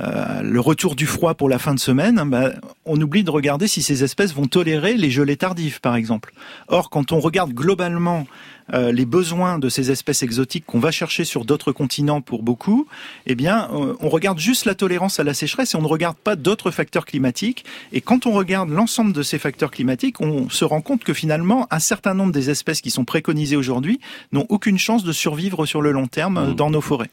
euh, 0.00 0.42
le 0.42 0.60
retour 0.60 0.96
du 0.96 1.06
froid 1.06 1.34
pour 1.34 1.48
la 1.48 1.58
fin 1.58 1.74
de 1.74 1.78
semaine, 1.78 2.20
bah, 2.26 2.50
on 2.84 3.00
oublie 3.00 3.22
de 3.22 3.30
regarder 3.30 3.68
si 3.68 3.82
ces 3.82 4.02
espèces 4.02 4.34
vont 4.34 4.46
tolérer 4.46 4.94
les 4.94 5.10
gelées 5.10 5.36
tardives, 5.36 5.80
par 5.80 5.94
exemple. 5.94 6.32
Or, 6.68 6.90
quand 6.90 7.12
on 7.12 7.20
regarde 7.20 7.52
globalement 7.52 8.26
euh, 8.72 8.92
les 8.92 9.04
besoins 9.04 9.58
de 9.58 9.68
ces 9.68 9.90
espèces 9.90 10.22
exotiques 10.22 10.64
qu'on 10.64 10.78
va 10.78 10.90
chercher 10.90 11.24
sur 11.24 11.44
d'autres 11.44 11.72
continents 11.72 12.20
pour 12.20 12.42
beaucoup, 12.42 12.86
eh 13.26 13.34
bien, 13.34 13.68
euh, 13.72 13.94
on 14.00 14.08
regarde 14.08 14.38
juste 14.38 14.64
la 14.64 14.74
tolérance 14.74 15.20
à 15.20 15.24
la 15.24 15.34
sécheresse 15.34 15.74
et 15.74 15.76
on 15.76 15.82
ne 15.82 15.86
regarde 15.86 16.16
pas 16.16 16.36
d'autres 16.36 16.70
facteurs 16.70 17.04
climatiques. 17.04 17.64
Et 17.92 18.00
quand 18.00 18.26
on 18.26 18.32
regarde 18.32 18.70
l'ensemble 18.70 19.12
de 19.12 19.22
ces 19.22 19.38
facteurs 19.38 19.70
climatiques, 19.70 20.20
on 20.20 20.48
se 20.48 20.64
rend 20.64 20.80
compte 20.80 21.04
que 21.04 21.12
finalement, 21.12 21.66
un 21.70 21.78
certain 21.78 22.14
nombre 22.14 22.32
des 22.32 22.50
espèces 22.50 22.80
qui 22.80 22.90
sont 22.90 23.04
préconisées 23.04 23.56
aujourd'hui 23.56 24.00
n'ont 24.32 24.46
aucune 24.48 24.78
chance 24.78 25.04
de 25.04 25.12
survivre 25.12 25.66
sur 25.66 25.82
le 25.82 25.92
long 25.92 26.06
terme 26.06 26.50
mmh. 26.50 26.54
dans 26.54 26.70
nos 26.70 26.80
forêts. 26.80 27.10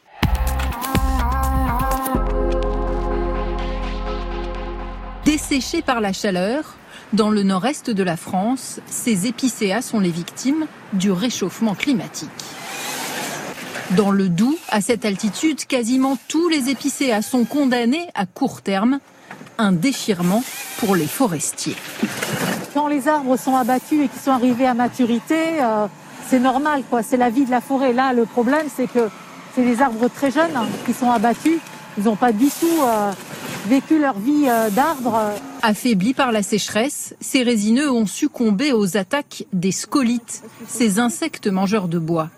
Desséchés 5.25 5.81
par 5.81 6.01
la 6.01 6.13
chaleur, 6.13 6.75
dans 7.13 7.29
le 7.29 7.43
nord-est 7.43 7.89
de 7.89 8.03
la 8.03 8.15
France, 8.15 8.79
ces 8.87 9.27
épicéas 9.27 9.81
sont 9.81 9.99
les 9.99 10.11
victimes 10.11 10.65
du 10.93 11.11
réchauffement 11.11 11.75
climatique. 11.75 12.29
Dans 13.91 14.11
le 14.11 14.29
Doubs, 14.29 14.55
à 14.69 14.79
cette 14.79 15.03
altitude, 15.03 15.65
quasiment 15.65 16.17
tous 16.29 16.47
les 16.47 16.69
épicéas 16.69 17.21
sont 17.21 17.43
condamnés 17.43 18.07
à 18.15 18.25
court 18.25 18.61
terme. 18.61 18.99
Un 19.57 19.73
déchirement 19.73 20.43
pour 20.79 20.95
les 20.95 21.05
forestiers. 21.05 21.75
Quand 22.73 22.87
les 22.87 23.09
arbres 23.09 23.37
sont 23.37 23.57
abattus 23.57 24.05
et 24.05 24.07
qui 24.07 24.17
sont 24.17 24.31
arrivés 24.31 24.65
à 24.65 24.73
maturité, 24.73 25.61
euh, 25.61 25.87
c'est 26.29 26.39
normal, 26.39 26.83
quoi. 26.89 27.03
C'est 27.03 27.17
la 27.17 27.29
vie 27.29 27.43
de 27.43 27.51
la 27.51 27.59
forêt. 27.59 27.91
Là, 27.91 28.13
le 28.13 28.25
problème, 28.25 28.67
c'est 28.73 28.87
que 28.87 29.09
c'est 29.53 29.63
des 29.63 29.81
arbres 29.81 30.07
très 30.07 30.31
jeunes 30.31 30.57
qui 30.85 30.93
sont 30.93 31.11
abattus. 31.11 31.59
Ils 31.97 32.05
n'ont 32.05 32.15
pas 32.15 32.31
du 32.31 32.47
tout 32.47 32.81
euh, 32.81 33.11
vécu 33.67 33.99
leur 33.99 34.19
vie 34.19 34.47
euh, 34.47 34.69
d'arbre. 34.69 35.19
Affaiblis 35.61 36.13
par 36.13 36.31
la 36.31 36.43
sécheresse, 36.43 37.15
ces 37.19 37.43
résineux 37.43 37.91
ont 37.91 38.05
succombé 38.05 38.73
aux 38.73 38.97
attaques 38.97 39.45
des 39.53 39.71
scolites, 39.71 40.43
ces 40.67 40.99
insectes 40.99 41.47
mangeurs 41.47 41.87
de 41.87 41.99
bois. 41.99 42.29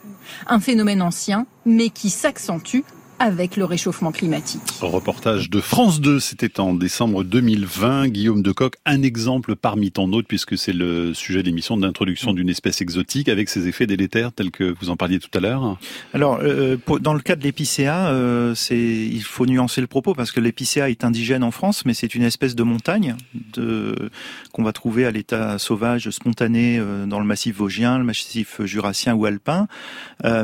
Un 0.47 0.59
phénomène 0.59 1.01
ancien, 1.01 1.45
mais 1.65 1.89
qui 1.89 2.09
s'accentue 2.09 2.81
avec 3.23 3.55
le 3.55 3.63
réchauffement 3.63 4.11
climatique. 4.11 4.61
Reportage 4.81 5.49
de 5.49 5.61
France 5.61 6.01
2, 6.01 6.19
c'était 6.19 6.59
en 6.59 6.73
décembre 6.73 7.23
2020. 7.23 8.09
Guillaume 8.09 8.41
Decoq, 8.41 8.75
un 8.85 9.01
exemple 9.01 9.55
parmi 9.55 9.91
tant 9.91 10.09
d'autres, 10.09 10.27
puisque 10.27 10.57
c'est 10.57 10.73
le 10.73 11.13
sujet 11.13 11.39
de 11.39 11.45
l'émission 11.45 11.77
d'introduction 11.77 12.33
d'une 12.33 12.49
espèce 12.49 12.81
exotique 12.81 13.29
avec 13.29 13.47
ses 13.47 13.69
effets 13.69 13.87
délétères 13.87 14.33
tels 14.33 14.51
que 14.51 14.75
vous 14.77 14.89
en 14.89 14.97
parliez 14.97 15.19
tout 15.19 15.29
à 15.35 15.39
l'heure. 15.39 15.79
Alors, 16.13 16.39
euh, 16.43 16.75
dans 16.99 17.13
le 17.13 17.21
cas 17.21 17.37
de 17.37 17.43
l'épicéa, 17.43 18.09
euh, 18.09 18.55
c'est 18.55 18.75
il 18.77 19.23
faut 19.23 19.45
nuancer 19.45 19.79
le 19.79 19.87
propos 19.87 20.13
parce 20.13 20.33
que 20.33 20.41
l'épicéa 20.41 20.89
est 20.89 21.05
indigène 21.05 21.45
en 21.45 21.51
France, 21.51 21.85
mais 21.85 21.93
c'est 21.93 22.15
une 22.15 22.23
espèce 22.23 22.55
de 22.55 22.63
montagne 22.63 23.15
de, 23.53 24.09
qu'on 24.51 24.63
va 24.63 24.73
trouver 24.73 25.05
à 25.05 25.11
l'état 25.11 25.57
sauvage, 25.59 26.09
spontané 26.09 26.77
euh, 26.77 27.05
dans 27.05 27.21
le 27.21 27.25
massif 27.25 27.55
vosgien, 27.55 27.99
le 27.99 28.03
massif 28.03 28.59
jurassien 28.65 29.13
ou 29.13 29.25
alpin. 29.25 29.67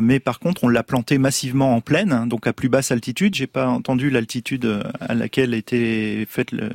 mais 0.01 0.21
par 0.21 0.39
contre, 0.39 0.63
on 0.63 0.69
l'a 0.69 0.83
planté 0.83 1.17
massivement 1.17 1.75
en 1.75 1.81
plaine, 1.81 2.13
hein, 2.13 2.25
donc 2.25 2.47
à 2.47 2.53
plus 2.53 2.68
basse 2.69 2.91
altitude. 2.91 3.35
J'ai 3.35 3.47
pas 3.47 3.67
entendu 3.67 4.09
l'altitude 4.09 4.81
à 4.99 5.13
laquelle 5.13 5.53
était 5.53 6.25
fait 6.29 6.51
le, 6.51 6.69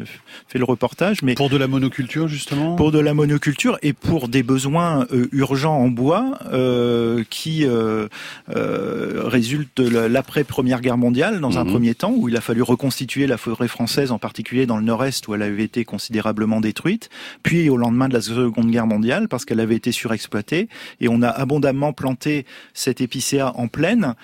fait 0.49 0.59
le 0.59 0.65
reportage, 0.65 1.23
mais 1.23 1.35
pour 1.35 1.51
de 1.51 1.57
la 1.57 1.67
monoculture 1.67 2.29
justement? 2.29 2.77
Pour 2.77 2.93
de 2.93 2.99
la 2.99 3.15
monoculture 3.15 3.79
et 3.83 3.93
pour 3.93 4.29
des 4.29 4.43
besoins 4.43 5.07
euh, 5.13 5.29
urgents 5.33 5.77
en 5.77 5.89
bois 5.89 6.39
euh, 6.53 7.25
qui 7.31 7.67
euh, 7.67 8.09
euh 8.51 9.23
résultent 9.25 9.81
de 9.81 9.99
l'après 10.07 10.45
Première 10.45 10.81
Guerre 10.81 10.99
mondiale 10.99 11.41
dans 11.41 11.59
un 11.59 11.65
mhm. 11.65 11.71
premier 11.71 11.95
temps 11.95 12.13
où 12.17 12.29
il 12.29 12.37
a 12.37 12.41
fallu 12.41 12.63
reconstituer 12.63 13.27
la 13.27 13.37
forêt 13.37 13.69
française, 13.69 14.13
en 14.13 14.19
particulier 14.19 14.67
dans 14.67 14.77
le 14.77 14.85
Nord-Est 14.85 15.27
où 15.29 15.35
elle 15.35 15.43
avait 15.43 15.65
été 15.65 15.85
considérablement 15.85 16.61
détruite, 16.61 17.09
puis 17.43 17.69
au 17.71 17.77
lendemain 17.77 18.09
de 18.09 18.15
la 18.15 18.21
Seconde 18.21 18.71
Guerre 18.71 18.87
mondiale 18.87 19.29
parce 19.29 19.45
qu'elle 19.45 19.61
avait 19.61 19.77
été 19.77 19.93
surexploitée 19.93 20.69
et 21.01 21.09
on 21.09 21.23
a 21.23 21.29
abondamment 21.29 21.93
planté 21.93 22.47
cette 22.73 23.01
épicéa 23.01 23.53
en 23.57 23.69
plaine 23.69 24.15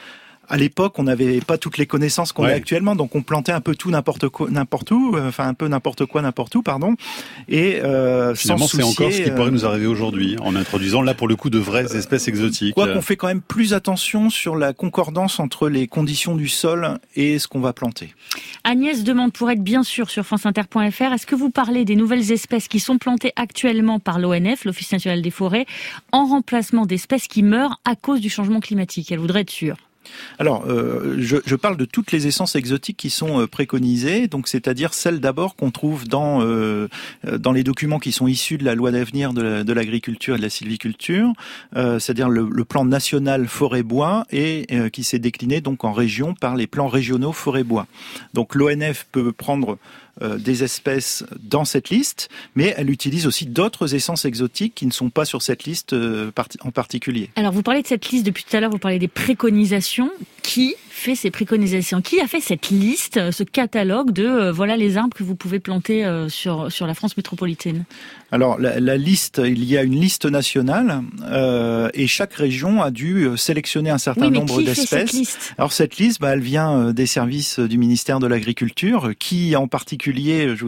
à 0.51 0.57
l'époque, 0.57 0.99
on 0.99 1.05
n'avait 1.05 1.41
pas 1.41 1.59
toutes 1.59 1.79
les 1.79 1.87
connaissances 1.87 2.33
qu'on 2.33 2.45
a 2.45 2.53
actuellement, 2.53 2.97
donc 2.97 3.15
on 3.15 3.23
plantait 3.23 3.53
un 3.53 3.61
peu 3.61 3.77
tout 3.77 3.91
n'importe 3.91 4.29
quoi, 4.29 4.51
n'importe 4.51 4.91
où, 4.91 5.17
euh, 5.17 5.29
enfin 5.29 5.47
un 5.47 5.55
peu 5.55 5.69
n'importe 5.69 6.07
quoi, 6.07 6.23
n'importe 6.23 6.57
où, 6.57 6.63
pardon. 6.63 6.97
Et 7.49 7.81
euh, 7.81 8.35
finalement, 8.35 8.67
c'est 8.67 8.83
encore 8.83 9.13
ce 9.13 9.23
qui 9.23 9.31
pourrait 9.31 9.53
nous 9.53 9.65
arriver 9.65 9.87
aujourd'hui, 9.87 10.37
en 10.41 10.57
introduisant 10.57 11.03
là 11.03 11.15
pour 11.15 11.29
le 11.29 11.37
coup 11.37 11.51
de 11.51 11.59
vraies 11.59 11.97
espèces 11.97 12.27
exotiques. 12.27 12.75
Quoi 12.75 12.93
qu'on 12.93 13.01
fait 13.01 13.17
quand 13.17 13.29
même 13.29 13.41
plus 13.41 13.75
attention 13.75 14.29
sur 14.29 14.57
la 14.57 14.73
concordance 14.73 15.39
entre 15.39 15.69
les 15.69 15.87
conditions 15.87 16.35
du 16.35 16.49
sol 16.49 16.99
et 17.15 17.39
ce 17.39 17.47
qu'on 17.47 17.61
va 17.61 17.73
planter. 17.73 18.15
Agnès 18.65 19.05
demande 19.05 19.33
pour 19.33 19.51
être 19.51 19.63
bien 19.63 19.85
sûr 19.85 20.11
sur 20.11 20.27
franceinter.fr, 20.27 21.13
est-ce 21.13 21.27
que 21.27 21.37
vous 21.37 21.51
parlez 21.51 21.85
des 21.85 21.95
nouvelles 21.95 22.33
espèces 22.33 22.67
qui 22.67 22.81
sont 22.81 22.99
plantées 22.99 23.33
actuellement 23.37 24.01
par 24.01 24.19
l'ONF, 24.19 24.65
l'Office 24.65 24.91
national 24.91 25.23
des 25.23 25.31
forêts, 25.31 25.67
en 26.11 26.27
remplacement 26.27 26.87
d'espèces 26.87 27.29
qui 27.29 27.45
meurent 27.45 27.81
à 27.85 27.95
cause 27.95 28.21
du 28.21 28.31
changement 28.31 28.59
climatique? 28.59 29.13
Elle 29.13 29.21
voudrait 29.21 29.43
être 29.43 29.51
sûre. 29.51 29.77
Alors, 30.39 30.65
euh, 30.67 31.17
je, 31.19 31.55
parle 31.55 31.77
de 31.77 31.85
toutes 31.85 32.13
les 32.13 32.27
essences 32.27 32.57
exotiques 32.57 32.97
qui 32.97 33.11
sont 33.11 33.41
euh, 33.41 33.47
préconisées, 33.47 34.27
donc 34.27 34.49
c'est-à-dire 34.49 34.95
celles 34.95 35.21
d'abord 35.21 35.57
qu'on 35.57 35.71
trouve 35.71 36.09
dans 36.09 36.41
euh, 36.43 36.89
dans 37.25 37.53
les 37.53 37.63
documents 37.63 37.99
qui 37.99 38.13
sont 38.13 38.27
issus 38.27 38.59
de 38.59 38.65
la 38.65 38.75
loi 38.75 38.91
d'avenir 38.91 39.33
de 39.33 39.73
l'agriculture 39.73 40.35
et 40.35 40.39
de 40.39 40.43
la 40.43 40.51
sylviculture, 40.51 41.33
c'est-à-dire 41.75 42.29
le, 42.29 42.65
plan 42.65 42.85
national 42.85 43.49
forêt-bois 43.49 44.27
et 44.31 44.67
qui 44.93 45.03
s'est 45.03 45.19
décliné 45.19 45.61
donc 45.61 45.85
en 45.85 45.93
région 45.93 46.35
par 46.35 46.57
les 46.57 46.67
plans 46.67 46.89
régionaux 46.89 47.33
forêt-bois. 47.33 47.87
Donc 48.35 48.55
l'ONF 48.55 49.07
peut 49.11 49.33
prendre 49.33 49.79
des 50.21 50.65
espèces 50.65 51.25
dans 51.41 51.65
cette 51.65 51.91
liste, 51.91 52.29
mais 52.55 52.75
elle 52.77 52.91
utilise 52.91 53.27
aussi 53.27 53.47
d'autres 53.47 53.95
essences 53.95 54.25
exotiques 54.25 54.75
qui 54.75 54.87
ne 54.87 54.93
sont 54.93 55.11
pas 55.11 55.25
sur 55.25 55.43
cette 55.43 55.65
liste 55.65 55.93
euh, 55.93 56.31
en 56.63 56.71
particulier. 56.71 57.31
Alors 57.37 57.53
vous 57.53 57.63
parlez 57.63 57.83
de 57.83 57.87
cette 57.87 58.09
liste 58.11 58.27
depuis 58.27 58.45
tout 58.45 58.57
à 58.57 58.61
l'heure, 58.61 58.71
vous 58.71 58.79
parlez 58.79 58.99
des 58.99 59.09
préconisations. 59.09 60.11
Qui 60.43 60.75
fait 60.91 61.15
ces 61.15 61.31
préconisations 61.31 62.03
Qui 62.03 62.21
a 62.21 62.27
fait 62.27 62.41
cette 62.41 62.71
liste, 62.71 63.31
ce 63.31 63.43
catalogue 63.43 64.13
de 64.13 64.27
euh, 64.27 64.53
voilà 64.53 64.77
les 64.77 64.97
arbres 64.97 65.15
que 65.15 65.23
vous 65.23 65.37
pouvez 65.37 65.61
planter 65.61 66.07
sur, 66.29 66.71
sur 66.71 66.87
la 66.87 66.95
France 66.95 67.17
métropolitaine? 67.17 67.85
Alors 68.33 68.59
la, 68.61 68.97
liste, 68.97 69.43
il 69.45 69.65
y 69.65 69.77
a 69.77 69.83
une 69.83 70.01
liste 70.01 70.25
nationale 70.25 71.03
euh, 71.25 71.89
et 71.95 72.07
chaque 72.07 72.33
région 72.33 72.81
a 72.81 72.93
dû 72.93 73.25
euh, 73.25 73.37
sélectionner 73.37 73.91
un 73.91 73.99
certain 73.99 74.31
nombre 74.31 74.63
d'espèces. 74.63 75.53
Alors 75.59 75.73
cette 75.73 75.97
liste, 75.97 76.21
bah, 76.21 76.31
elle 76.31 76.41
vient 76.41 76.79
euh, 76.79 76.93
des 76.93 77.07
services 77.07 77.59
du 77.59 77.77
ministère 77.77 78.21
de 78.21 78.29
l'Agriculture, 78.29 79.11
qui 79.19 79.57
en 79.57 79.67
particulier, 79.67 80.55
je, 80.55 80.67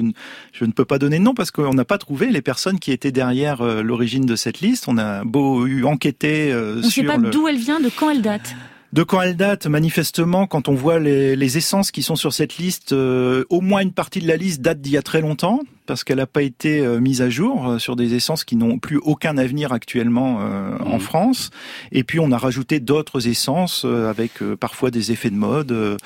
je, 0.53 0.65
ne 0.65 0.73
peux 0.73 0.85
pas 0.85 0.99
donner 0.99 1.21
de 1.21 1.25
nom 1.25 1.35
parce 1.35 1.53
qu'on 1.53 1.75
n'a 1.75 1.85
pas 1.85 1.99
trouvé 1.99 2.31
les 2.31 2.43
personnes 2.43 2.81
qui 2.81 2.91
étaient 2.91 3.13
derrière 3.13 3.63
l'origine 3.63 4.27
de 4.27 4.35
cette 4.35 4.61
liste. 4.61 4.89
On 4.89 4.99
a 4.99 5.23
beau 5.25 5.67
eu 5.67 5.85
enquêter. 5.85 6.53
On 6.53 6.77
ne 6.77 6.83
sait 6.83 7.05
pas 7.05 7.19
d'où 7.19 7.47
elle 7.47 7.59
vient, 7.59 7.79
de 7.79 7.91
quand 7.95 8.11
elle 8.11 8.23
date. 8.23 8.57
De 8.93 9.05
quand 9.05 9.23
elle 9.23 9.37
date, 9.37 9.67
manifestement, 9.67 10.47
quand 10.47 10.69
on 10.69 10.75
voit 10.75 10.99
les, 10.99 11.35
les 11.35 11.57
essences 11.57 11.91
qui 11.91 12.03
sont 12.03 12.15
sur 12.15 12.35
cette 12.35 12.59
liste, 12.59 12.93
euh, 12.93 13.45
au 13.49 13.63
moins 13.63 13.81
une 13.81 13.93
partie 13.93 14.21
de 14.21 14.29
la 14.29 14.37
liste 14.37 14.61
date 14.61 14.83
d'il 14.83 14.93
y 14.93 14.99
a 14.99 15.03
très 15.03 15.23
longtemps, 15.23 15.61
parce 15.87 16.05
qu'elle 16.05 16.19
n'a 16.19 16.27
pas 16.27 16.43
été 16.43 16.81
euh, 16.81 17.01
mise 17.01 17.23
à 17.23 17.31
jour 17.31 17.71
euh, 17.71 17.79
sur 17.79 17.97
des 17.97 18.13
essences 18.13 18.45
qui 18.45 18.55
n'ont 18.55 18.79
plus 18.79 18.99
aucun 18.99 19.39
avenir 19.39 19.73
actuellement 19.73 20.41
en 20.81 20.99
mmh. 20.99 21.01
France. 21.01 21.51
Et 21.91 22.05
puis 22.05 22.21
on 22.21 22.31
a 22.33 22.37
rajouté 22.37 22.81
d'autres 22.81 23.29
essences 23.29 23.87
avec 23.87 24.33
parfois 24.61 24.91
des 24.91 25.11
effets 25.11 25.31
de 25.31 25.37
mode. 25.37 25.97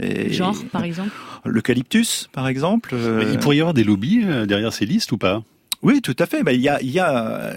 Et, 0.00 0.32
Genre, 0.32 0.56
par 0.70 0.84
exemple? 0.84 1.10
L'eucalyptus, 1.44 2.28
par 2.32 2.46
exemple. 2.46 2.94
il 3.28 3.38
pourrait 3.40 3.56
y 3.56 3.60
avoir 3.60 3.74
des 3.74 3.84
lobbies 3.84 4.24
derrière 4.46 4.72
ces 4.72 4.86
listes 4.86 5.10
ou 5.10 5.18
pas? 5.18 5.42
Oui, 5.82 6.00
tout 6.00 6.16
à 6.18 6.26
fait. 6.26 6.42
Ben, 6.42 6.52
il 6.52 6.60
y 6.60 6.68
a, 6.68 6.80
il 6.80 6.90
y 6.90 6.98
a, 6.98 7.54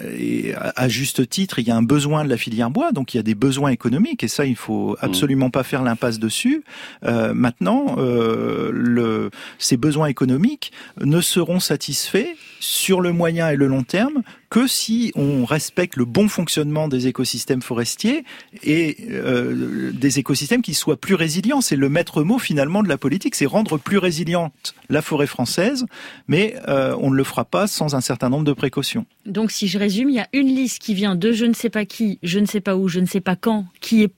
à 0.76 0.88
juste 0.88 1.28
titre, 1.28 1.58
il 1.58 1.66
y 1.66 1.70
a 1.70 1.76
un 1.76 1.82
besoin 1.82 2.24
de 2.24 2.28
la 2.28 2.36
filière 2.36 2.70
bois, 2.70 2.92
donc 2.92 3.14
il 3.14 3.16
y 3.16 3.20
a 3.20 3.22
des 3.22 3.34
besoins 3.34 3.70
économiques, 3.70 4.22
et 4.24 4.28
ça, 4.28 4.46
il 4.46 4.56
faut 4.56 4.92
mmh. 4.92 4.96
absolument 5.00 5.50
pas 5.50 5.62
faire 5.62 5.82
l'impasse 5.82 6.18
dessus. 6.18 6.62
Euh, 7.04 7.34
maintenant, 7.34 7.96
euh, 7.98 8.70
le, 8.72 9.30
ces 9.58 9.76
besoins 9.76 10.06
économiques 10.06 10.72
ne 11.00 11.20
seront 11.20 11.60
satisfaits 11.60 12.34
sur 12.60 13.00
le 13.00 13.12
moyen 13.12 13.48
et 13.48 13.56
le 13.56 13.66
long 13.66 13.82
terme 13.82 14.22
que 14.50 14.66
si 14.66 15.12
on 15.14 15.44
respecte 15.44 15.96
le 15.96 16.04
bon 16.04 16.28
fonctionnement 16.28 16.88
des 16.88 17.06
écosystèmes 17.06 17.62
forestiers 17.62 18.24
et 18.64 18.96
euh, 19.10 19.92
des 19.92 20.18
écosystèmes 20.18 20.60
qui 20.60 20.74
soient 20.74 20.96
plus 20.96 21.14
résilients. 21.14 21.60
C'est 21.60 21.76
le 21.76 21.88
maître 21.88 22.24
mot 22.24 22.38
finalement 22.38 22.82
de 22.82 22.88
la 22.88 22.98
politique, 22.98 23.36
c'est 23.36 23.46
rendre 23.46 23.78
plus 23.78 23.98
résiliente 23.98 24.74
la 24.88 25.02
forêt 25.02 25.28
française, 25.28 25.86
mais 26.26 26.56
euh, 26.68 26.96
on 27.00 27.10
ne 27.10 27.16
le 27.16 27.24
fera 27.24 27.44
pas 27.44 27.68
sans 27.68 27.94
un 27.94 28.00
certain 28.10 28.28
nombre 28.28 28.44
de 28.44 28.52
précautions. 28.52 29.06
Donc 29.24 29.52
si 29.52 29.68
je 29.68 29.78
résume, 29.78 30.08
il 30.08 30.16
y 30.16 30.20
a 30.20 30.26
une 30.32 30.48
liste 30.48 30.80
qui 30.80 30.94
vient 30.94 31.14
de 31.14 31.30
je 31.30 31.44
ne 31.44 31.52
sais 31.52 31.70
pas 31.70 31.84
qui, 31.84 32.18
je 32.24 32.40
ne 32.40 32.46
sais 32.46 32.60
pas 32.60 32.74
où, 32.74 32.88
je 32.88 32.98
ne 32.98 33.06
sais 33.06 33.20
pas 33.20 33.36
quand, 33.36 33.66
qui 33.80 34.02
est 34.02 34.12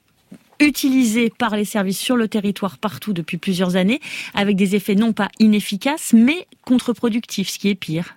utilisée 0.61 1.29
par 1.29 1.57
les 1.57 1.67
services 1.67 1.99
sur 1.99 2.17
le 2.17 2.27
territoire 2.27 2.79
partout 2.79 3.13
depuis 3.13 3.37
plusieurs 3.37 3.77
années, 3.77 4.01
avec 4.33 4.57
des 4.57 4.77
effets 4.77 4.95
non 4.95 5.13
pas 5.13 5.29
inefficaces, 5.41 6.15
mais 6.15 6.47
contre-productifs, 6.65 7.51
ce 7.51 7.59
qui 7.59 7.69
est 7.69 7.75
pire. 7.75 8.15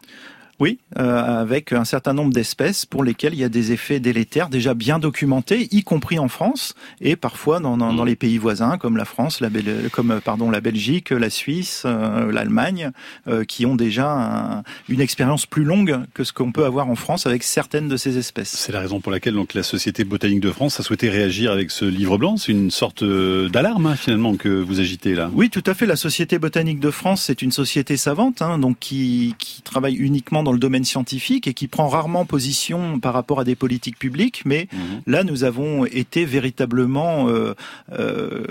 Oui, 0.59 0.79
euh, 0.97 1.41
avec 1.41 1.73
un 1.73 1.83
certain 1.83 2.13
nombre 2.13 2.33
d'espèces 2.33 2.85
pour 2.85 3.03
lesquelles 3.03 3.33
il 3.33 3.39
y 3.39 3.43
a 3.43 3.49
des 3.49 3.73
effets 3.73 3.99
délétères 3.99 4.47
déjà 4.47 4.73
bien 4.73 4.99
documentés, 4.99 5.67
y 5.71 5.83
compris 5.83 6.17
en 6.17 6.29
France 6.29 6.75
et 7.01 7.17
parfois 7.17 7.59
dans, 7.59 7.75
dans, 7.75 7.93
dans 7.93 8.05
les 8.05 8.15
pays 8.15 8.37
voisins 8.37 8.77
comme 8.77 8.95
la 8.95 9.03
France, 9.03 9.41
la, 9.41 9.49
comme 9.91 10.21
pardon 10.23 10.49
la 10.49 10.61
Belgique, 10.61 11.09
la 11.09 11.29
Suisse, 11.29 11.83
euh, 11.85 12.31
l'Allemagne, 12.31 12.91
euh, 13.27 13.43
qui 13.43 13.65
ont 13.65 13.75
déjà 13.75 14.63
une 14.87 15.01
expérience 15.01 15.45
plus 15.45 15.65
longue 15.65 15.99
que 16.13 16.23
ce 16.23 16.31
qu'on 16.31 16.53
peut 16.53 16.63
avoir 16.63 16.89
en 16.89 16.95
France 16.95 17.27
avec 17.27 17.43
certaines 17.43 17.89
de 17.89 17.97
ces 17.97 18.17
espèces. 18.17 18.55
C'est 18.55 18.71
la 18.71 18.79
raison 18.79 19.01
pour 19.01 19.11
laquelle 19.11 19.33
donc 19.33 19.55
la 19.55 19.63
Société 19.63 20.05
botanique 20.05 20.39
de 20.39 20.51
France 20.51 20.79
a 20.79 20.83
souhaité 20.83 21.09
réagir 21.09 21.51
avec 21.51 21.69
ce 21.69 21.83
livre 21.83 22.17
blanc. 22.17 22.37
C'est 22.37 22.53
une 22.53 22.71
sorte 22.71 23.03
d'alarme 23.03 23.87
hein, 23.87 23.95
finalement 23.97 24.35
que 24.37 24.47
vous 24.47 24.79
agitez 24.79 25.15
là. 25.15 25.29
Oui, 25.33 25.49
tout 25.49 25.63
à 25.65 25.73
fait. 25.73 25.85
La 25.85 25.97
Société 25.97 26.39
botanique 26.39 26.79
de 26.79 26.91
France, 26.91 27.23
c'est 27.23 27.41
une 27.41 27.51
société 27.51 27.97
savante, 27.97 28.41
hein, 28.41 28.57
donc 28.57 28.79
qui, 28.79 29.35
qui 29.37 29.61
travaille 29.61 29.95
uniquement 29.95 30.44
dans 30.45 30.53
le 30.53 30.59
domaine 30.59 30.85
scientifique 30.85 31.47
et 31.47 31.53
qui 31.53 31.67
prend 31.67 31.89
rarement 31.89 32.23
position 32.23 32.99
par 33.01 33.13
rapport 33.13 33.41
à 33.41 33.43
des 33.43 33.55
politiques 33.55 33.99
publiques. 33.99 34.43
Mais 34.45 34.69
mhm. 34.71 35.01
là, 35.07 35.25
nous 35.25 35.43
avons 35.43 35.85
été 35.85 36.23
véritablement 36.23 37.27
euh, 37.27 37.53
euh, 37.91 38.45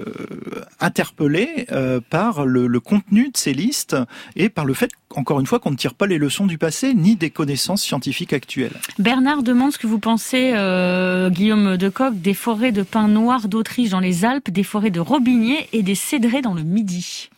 interpellés 0.80 1.66
euh, 1.72 2.00
par 2.10 2.44
le, 2.44 2.66
le, 2.66 2.80
contenu 2.80 3.30
de 3.30 3.36
ces 3.36 3.54
listes 3.54 3.96
et 4.36 4.50
par 4.50 4.66
le 4.66 4.74
fait, 4.74 4.90
encore 5.14 5.40
une 5.40 5.46
fois, 5.46 5.58
qu'on 5.58 5.70
ne 5.70 5.76
tire 5.76 5.94
pas 5.94 6.06
les 6.06 6.18
leçons 6.18 6.46
du 6.46 6.58
passé 6.58 6.92
ni 6.92 7.16
des 7.16 7.30
connaissances 7.30 7.82
scientifiques 7.82 8.34
actuelles. 8.34 8.74
Bernard 8.98 9.42
demande 9.42 9.72
ce 9.72 9.78
que 9.78 9.86
vous 9.86 10.00
pensez, 10.00 10.52
euh, 10.54 11.30
Guillaume 11.30 11.76
Decoq, 11.76 12.20
des 12.20 12.34
forêts 12.34 12.72
de 12.72 12.82
pins 12.82 13.08
noirs 13.08 13.48
d'Autriche 13.48 13.90
dans 13.90 14.00
les 14.00 14.24
Alpes, 14.24 14.50
des 14.50 14.64
forêts 14.64 14.90
de 14.90 15.00
robiniers 15.00 15.68
et 15.72 15.82
des 15.82 15.94
cédrés 15.94 16.42
dans 16.42 16.54
le 16.54 16.62
Midi. 16.62 17.30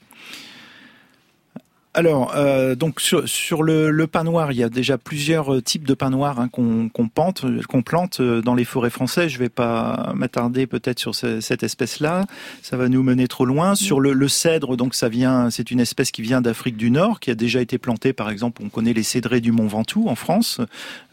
Alors, 1.97 2.35
euh, 2.37 2.75
donc 2.75 3.01
sur, 3.01 3.27
sur 3.27 3.63
le, 3.63 3.91
le, 3.91 4.07
pin 4.07 4.23
noir, 4.23 4.53
il 4.53 4.59
y 4.59 4.63
a 4.63 4.69
déjà 4.69 4.99
plusieurs 4.99 5.55
euh, 5.55 5.63
types 5.63 5.87
de 5.87 5.95
pin 5.95 6.11
noir 6.11 6.39
hein, 6.39 6.51
qu'on 6.51 6.91
plante, 7.09 7.47
qu'on 7.69 7.81
plante 7.81 8.21
euh, 8.21 8.43
dans 8.43 8.55
les 8.55 8.67
forêts 8.67 8.91
françaises. 8.91 9.31
Je 9.31 9.39
vais 9.39 9.49
pas 9.49 10.13
m'attarder 10.15 10.67
peut-être 10.67 10.99
sur 10.99 11.15
cette 11.15 11.63
espèce-là, 11.63 12.27
ça 12.61 12.77
va 12.77 12.91
nous 12.91 13.03
mener 13.03 13.29
trop 13.29 13.47
loin. 13.47 13.75
Sur 13.75 14.01
le, 14.01 14.13
le 14.13 14.29
cèdre, 14.29 14.77
donc 14.77 14.95
ça 14.95 15.09
vient, 15.09 15.49
c'est 15.49 15.71
une 15.71 15.81
espèce 15.81 16.11
qui 16.11 16.21
vient 16.21 16.43
d'Afrique 16.43 16.77
du 16.77 16.91
Nord, 16.91 17.19
qui 17.19 17.31
a 17.31 17.35
déjà 17.35 17.63
été 17.63 17.79
plantée, 17.79 18.13
par 18.13 18.29
exemple, 18.29 18.61
on 18.63 18.69
connaît 18.69 18.93
les 18.93 19.03
cédrés 19.03 19.41
du 19.41 19.51
Mont 19.51 19.67
Ventoux 19.67 20.07
en 20.07 20.17
France, 20.17 20.61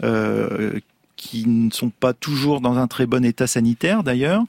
euh, 0.04 0.82
qui 1.24 1.48
ne 1.48 1.72
sont 1.72 1.90
pas 1.90 2.14
toujours 2.14 2.60
dans 2.60 2.78
un 2.78 2.88
très 2.88 3.06
bon 3.06 3.24
état 3.24 3.48
sanitaire 3.48 4.04
d'ailleurs. 4.04 4.44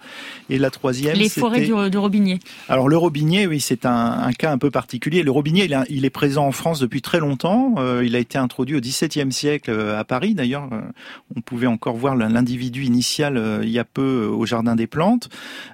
Et 0.50 0.59
la 0.59 0.71
troisième, 0.71 1.16
les 1.16 1.28
forêts 1.28 1.66
de 1.66 1.99
Robinier. 1.99 2.40
Alors 2.69 2.88
le 2.88 2.97
Robinier, 2.97 3.47
oui, 3.47 3.61
c'est 3.61 3.87
un, 3.87 4.31
cas 4.37 4.50
un 4.50 4.59
peu 4.59 4.71
particulier. 4.71 5.23
Le 5.23 5.31
Robinier, 5.31 5.69
il, 5.88 6.04
est 6.04 6.11
présent 6.11 6.47
en 6.47 6.52
France 6.52 6.81
depuis 6.81 7.00
très 7.00 7.21
longtemps. 7.21 7.75
Euh, 7.78 8.02
il 8.04 8.16
a 8.16 8.19
été 8.19 8.38
introduit 8.38 8.76
au 8.76 8.81
XVIIe 8.81 9.33
siècle 9.33 9.71
euh, 9.71 9.99
à 9.99 10.04
Paris. 10.04 10.35
D'ailleurs, 10.35 10.69
euh, 10.73 10.81
on 11.37 11.40
pouvait 11.40 11.69
encore 11.69 11.97
voir 11.97 12.16
l'individu 12.16 12.85
initial 12.85 13.61
il 13.62 13.71
y 13.71 13.78
a 13.78 13.85
peu 13.85 14.26
au 14.26 14.45
Jardin 14.47 14.75
des 14.75 14.87
Plantes. 14.87 15.28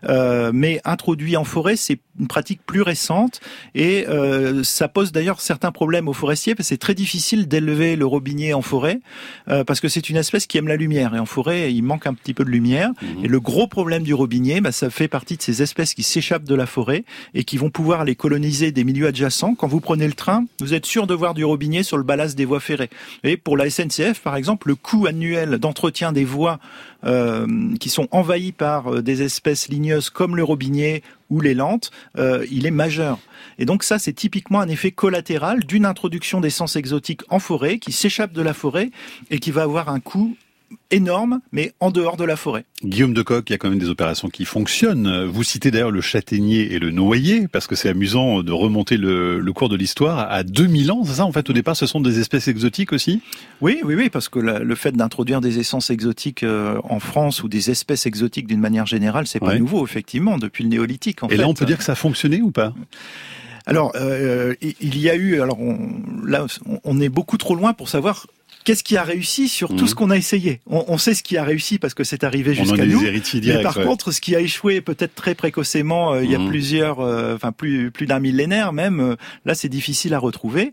mais 0.07 0.81
introduit 0.85 1.37
en 1.37 1.45
forêt, 1.45 1.77
c'est 1.77 1.99
une 2.19 2.29
pratique 2.29 2.61
plus 2.67 2.83
récente 2.83 3.41
et 3.75 4.07
ça 4.63 4.89
pose 4.89 5.13
d'ailleurs 5.13 5.41
certains 5.41 5.73
problèmes 5.73 6.09
aux 6.09 6.13
forestiers 6.13 6.55
parce 6.55 6.69
que 6.69 6.75
c'est 6.75 6.79
très 6.79 6.95
difficile 6.95 7.49
d'élever 7.49 7.97
le 7.97 8.07
Robinier 8.07 8.55
en 8.55 8.63
forêt 8.63 9.01
parce 9.47 9.81
que 9.81 9.89
c'est 9.89 10.11
une 10.11 10.17
espèce 10.17 10.47
qui 10.47 10.59
aime 10.59 10.69
la 10.69 10.77
lumière 10.77 10.90
et 10.99 11.19
en 11.19 11.27
forêt, 11.27 11.73
il 11.73 11.83
manque 11.83 12.07
un 12.07 12.15
petit 12.15 12.35
peu 12.35 12.45
de 12.45 12.51
lumière. 12.51 12.91
Mhm. 13.01 13.25
Et 13.25 13.29
le 13.29 13.41
gros 13.41 13.67
problème 13.67 14.03
du 14.03 14.15
Robinier, 14.15 14.61
bah, 14.61 14.73
ça 14.73 14.91
fait 14.91 15.09
partie 15.09 15.37
de 15.37 15.43
ces 15.43 15.63
espèces 15.63 15.95
qui 15.95 16.03
s'échappent 16.03 16.45
de 16.45 16.55
la 16.55 16.67
forêt 16.67 17.05
et 17.35 17.45
qui 17.45 17.57
vont 17.57 17.71
pouvoir 17.71 18.01
aller 18.01 18.15
coloniser 18.15 18.73
des 18.73 18.85
milieux 18.85 19.07
adjacents. 19.07 19.55
Quand 19.55 19.69
vous 19.69 19.81
prenez 19.81 20.07
le 20.07 20.13
train, 20.13 20.45
vous 20.61 20.75
êtes 20.75 20.87
sûr 20.87 21.07
de 21.07 21.15
voir 21.15 21.35
du 21.35 21.45
robinet 21.45 21.83
sur 21.83 21.97
le 21.97 22.03
ballast 22.03 22.37
des 22.37 22.45
voies 22.45 22.61
ferrées. 22.61 22.91
Et 23.25 23.37
pour 23.37 23.57
la 23.57 23.71
SNCF, 23.71 24.21
par 24.21 24.37
exemple, 24.37 24.69
le 24.69 24.75
coût 24.75 25.07
annuel 25.07 25.59
d'entretien 25.59 26.13
des 26.13 26.25
voies 26.25 26.59
euh, 27.05 27.47
qui 27.79 27.89
sont 27.89 28.09
envahies 28.11 28.53
par 28.53 28.93
euh, 28.93 29.03
des 29.03 29.23
espèces 29.23 29.69
ligneuses 29.69 30.11
comme 30.11 30.37
le 30.37 30.45
robinet 30.45 31.03
ou 31.31 31.41
les 31.41 31.55
lentes, 31.55 31.91
euh, 32.19 32.45
il 32.51 32.67
est 32.67 32.71
majeur. 32.71 33.19
Et 33.59 33.65
donc 33.65 33.85
ça, 33.85 33.99
c'est 33.99 34.13
typiquement 34.13 34.61
un 34.61 34.69
effet 34.69 34.91
collatéral 34.91 35.65
d'une 35.65 35.87
introduction 35.87 36.41
d'essences 36.41 36.77
exotiques 36.77 37.23
en 37.31 37.39
forêt 37.39 37.79
qui 37.79 37.93
s'échappe 37.93 38.33
de 38.33 38.43
la 38.43 38.53
forêt 38.53 38.91
et 39.31 39.39
qui 39.39 39.51
va 39.51 39.63
avoir 39.63 39.89
un 39.89 40.01
coût 40.01 40.37
énorme, 40.91 41.41
mais 41.53 41.73
en 41.81 41.91
dehors 41.91 42.17
de 42.17 42.25
la 42.25 42.37
forêt. 42.37 42.65
Guillaume 42.85 43.15
de 43.15 43.23
Coq, 43.23 43.49
il 43.49 43.53
y 43.53 43.55
a 43.55 43.59
quand 43.59 43.71
même 43.71 43.79
des 43.79 43.89
opérations 43.89 44.29
qui 44.29 44.45
fonctionnent. 44.45 45.25
Vous 45.25 45.43
citez 45.43 45.71
d'ailleurs 45.71 45.91
le 45.91 46.01
châtaignier 46.01 46.73
et 46.73 46.79
le 46.79 46.91
noyer, 46.91 47.49
parce 47.49 47.67
que 47.67 47.75
c'est 47.75 47.89
amusant 47.89 48.43
de 48.43 48.53
remonter 48.53 48.97
le, 48.97 49.43
cours 49.53 49.69
de 49.69 49.77
l'histoire 49.77 50.31
à 50.31 50.43
2000 50.43 50.93
ans, 50.93 51.03
c'est 51.05 51.15
ça 51.15 51.25
En 51.25 51.33
fait, 51.33 51.49
au 51.51 51.53
départ, 51.53 51.77
ce 51.77 51.87
sont 51.87 52.01
des 52.01 52.19
espèces 52.21 52.49
exotiques 52.49 52.93
aussi? 52.93 53.21
Oui, 53.61 53.81
oui, 53.85 53.95
oui, 53.95 54.11
parce 54.11 54.29
que 54.29 54.39
le 54.39 54.75
fait 54.75 54.93
d'introduire 54.93 55.41
des 55.41 55.59
essences 55.59 55.91
exotiques 55.91 56.43
euh, 56.43 56.81
en 56.85 57.01
France 57.01 57.43
ou 57.43 57.49
des 57.49 57.71
espèces 57.71 58.07
exotiques 58.07 58.47
d'une 58.47 58.61
manière 58.61 58.87
générale, 58.87 59.27
c'est 59.27 59.41
pas 59.41 59.59
nouveau, 59.59 59.85
effectivement, 59.85 60.39
depuis 60.39 60.65
le 60.65 60.71
néolithique. 60.71 61.23
En 61.23 61.29
et 61.29 61.37
là, 61.37 61.49
on 61.49 61.55
peut 61.55 61.67
dire 61.67 61.79
que 61.79 61.85
ça 61.85 61.93
a 61.93 61.97
fonctionné 61.97 62.41
ou 62.41 62.51
pas? 62.51 62.75
Alors, 63.67 63.93
euh, 63.95 64.55
il 64.63 64.99
y 64.99 65.11
a 65.11 65.15
eu, 65.15 65.41
alors 65.41 65.59
là, 66.25 66.47
on 66.85 67.01
est 67.01 67.09
beaucoup 67.09 67.37
trop 67.37 67.55
loin 67.55 67.73
pour 67.73 67.89
savoir 67.89 68.27
qu'est-ce 68.65 68.85
qui 68.85 68.97
a 68.97 69.03
réussi 69.03 69.49
sur 69.49 69.75
tout 69.75 69.87
ce 69.87 69.93
mhm. 69.93 69.99
qu'on 69.99 70.11
a 70.11 70.17
essayé? 70.17 70.61
On, 70.67 70.99
sait 70.99 71.15
ce 71.15 71.23
qui 71.23 71.37
a 71.37 71.45
réussi 71.45 71.79
parce 71.79 71.95
que 71.95 72.05
c'est 72.05 72.25
arrivé 72.25 72.55
jusqu'à 72.55 72.85
nous. 72.85 73.01
mais 73.01 73.63
par 73.63 73.75
contre, 73.75 74.13
ce 74.13 74.21
qui 74.21 74.37
a 74.37 74.41
échoué 74.41 74.81
peut-être 74.81 75.15
très 75.15 75.35
précocement, 75.35 76.15
euh, 76.15 76.25
il 76.25 76.31
y 76.31 76.35
a 76.35 76.39
mhm. 76.39 76.49
plusieurs, 76.49 77.01
euh, 77.01 77.35
enfin 77.35 77.53
plus 77.53 77.91
plus 77.91 78.07
d'un 78.07 78.21
millénaire 78.21 78.73
même. 78.73 79.01
Euh, 79.01 79.17
là, 79.45 79.55
c'est 79.55 79.69
difficile 79.69 80.15
à 80.15 80.19
retrouver. 80.19 80.73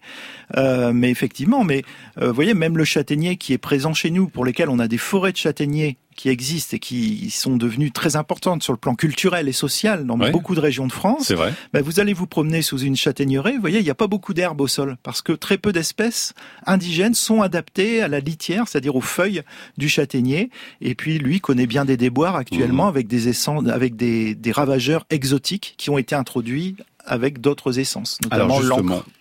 mais 0.56 1.10
effectivement, 1.10 1.64
mais 1.64 1.84
vous 2.20 2.34
voyez, 2.34 2.54
même 2.54 2.78
le 2.78 2.86
châtaignier 2.86 3.38
qui 3.38 3.54
est 3.54 3.58
présent 3.58 3.94
chez 3.94 4.10
nous, 4.10 4.28
pour 4.28 4.46
lesquels 4.46 4.70
on 4.70 4.80
a 4.80 4.88
des 4.88 4.98
forêts 4.98 5.32
de 5.32 5.38
châtaigniers 5.38 5.98
qui 6.18 6.30
existent 6.30 6.76
et 6.76 6.80
qui 6.80 7.30
sont 7.30 7.56
devenues 7.56 7.92
très 7.92 8.18
importantes 8.18 8.64
sur 8.64 8.74
le 8.74 8.78
plan 8.78 8.96
culturel 8.96 9.48
et 9.48 9.54
social 9.54 10.06
dans 10.06 10.18
beaucoup 10.18 10.56
de 10.56 10.60
régions 10.60 10.88
de 10.88 10.92
France. 10.92 11.32
Vrai. 11.32 11.54
Ben 11.74 11.82
vous 11.82 12.00
allez 12.00 12.14
vous 12.14 12.28
promener 12.28 12.62
sous 12.62 12.80
une 12.80 12.96
châtaigneraie, 12.96 13.54
vous 13.54 13.62
voyez, 13.62 13.80
il 13.80 13.84
n'y 13.84 13.90
a 13.90 13.96
pas 13.96 14.08
beaucoup 14.08 14.34
d'herbes 14.34 14.60
au 14.60 14.68
sol 14.68 14.98
parce 15.04 15.22
que 15.22 15.32
très 15.32 15.58
peu 15.58 15.72
d'espèces 15.72 16.34
indigènes 16.66 17.14
sont 17.14 17.42
adaptées 17.42 18.02
à 18.02 18.08
la 18.08 18.20
litière, 18.20 18.68
c'est-à-dire 18.68 18.96
aux 18.96 19.02
feuilles 19.02 19.44
du 19.78 19.88
châtaignier. 19.88 20.50
Et 20.82 20.96
puis 20.96 21.20
lui 21.20 21.40
connaît 21.40 21.68
bien 21.68 21.86
des 21.86 21.98
déboires 21.98 22.36
actuellement 22.36 22.86
mmh. 22.86 22.90
avec 22.90 23.08
des 23.08 23.30
essences, 23.30 23.68
avec 23.68 23.96
des, 23.96 24.34
des 24.34 24.52
ravageurs 24.52 25.06
exotiques 25.12 25.76
qui 25.78 25.92
ont 25.92 26.00
été 26.00 26.16
introduits 26.16 26.76
avec 27.08 27.42
d'autres 27.42 27.80
essences, 27.80 28.20
notamment 28.24 28.60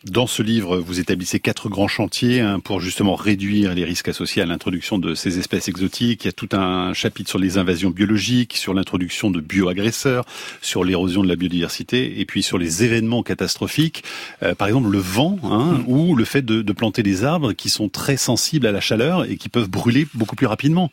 dans 0.05 0.26
ce 0.26 0.43
livre, 0.43 0.78
vous 0.78 1.00
établissez 1.00 1.40
quatre 1.40 1.69
grands 1.69 1.88
chantiers 1.88 2.40
hein, 2.40 2.61
pour 2.61 2.81
justement 2.81 3.14
réduire 3.14 3.75
les 3.75 3.85
risques 3.85 4.09
associés 4.09 4.43
à 4.43 4.47
l'introduction 4.47 4.99
de 4.99 5.14
ces 5.14 5.38
espèces 5.38 5.69
exotiques. 5.69 6.25
Il 6.25 6.28
y 6.28 6.31
a 6.31 6.33
tout 6.33 6.49
un 6.52 6.93
chapitre 6.95 7.28
sur 7.28 7.38
les 7.38 7.59
invasions 7.59 7.90
biologiques, 7.90 8.57
sur 8.57 8.75
l'introduction 8.75 9.31
de 9.31 9.40
bioagresseurs, 9.40 10.25
sur 10.61 10.85
l'érosion 10.85 11.23
de 11.23 11.28
la 11.28 11.37
biodiversité, 11.37 12.21
et 12.21 12.25
puis 12.25 12.43
sur 12.43 12.59
les 12.59 12.85
événements 12.85 13.23
catastrophiques, 13.23 14.05
euh, 14.43 14.55
par 14.55 14.69
exemple 14.69 14.90
le 14.90 14.99
vent 14.99 15.38
hein, 15.45 15.78
mm. 15.78 15.85
ou 15.87 16.14
le 16.14 16.25
fait 16.25 16.43
de, 16.43 16.62
de, 16.62 16.73
planter 16.73 17.02
des 17.02 17.25
arbres 17.25 17.52
qui 17.52 17.71
sont 17.71 17.88
très 17.88 18.16
sensibles 18.16 18.66
à 18.66 18.73
la 18.73 18.81
chaleur 18.81 19.25
et 19.25 19.37
qui 19.37 19.49
peuvent 19.49 19.71
brûler 19.71 20.06
beaucoup 20.15 20.37
plus 20.37 20.47
rapidement. 20.47 20.91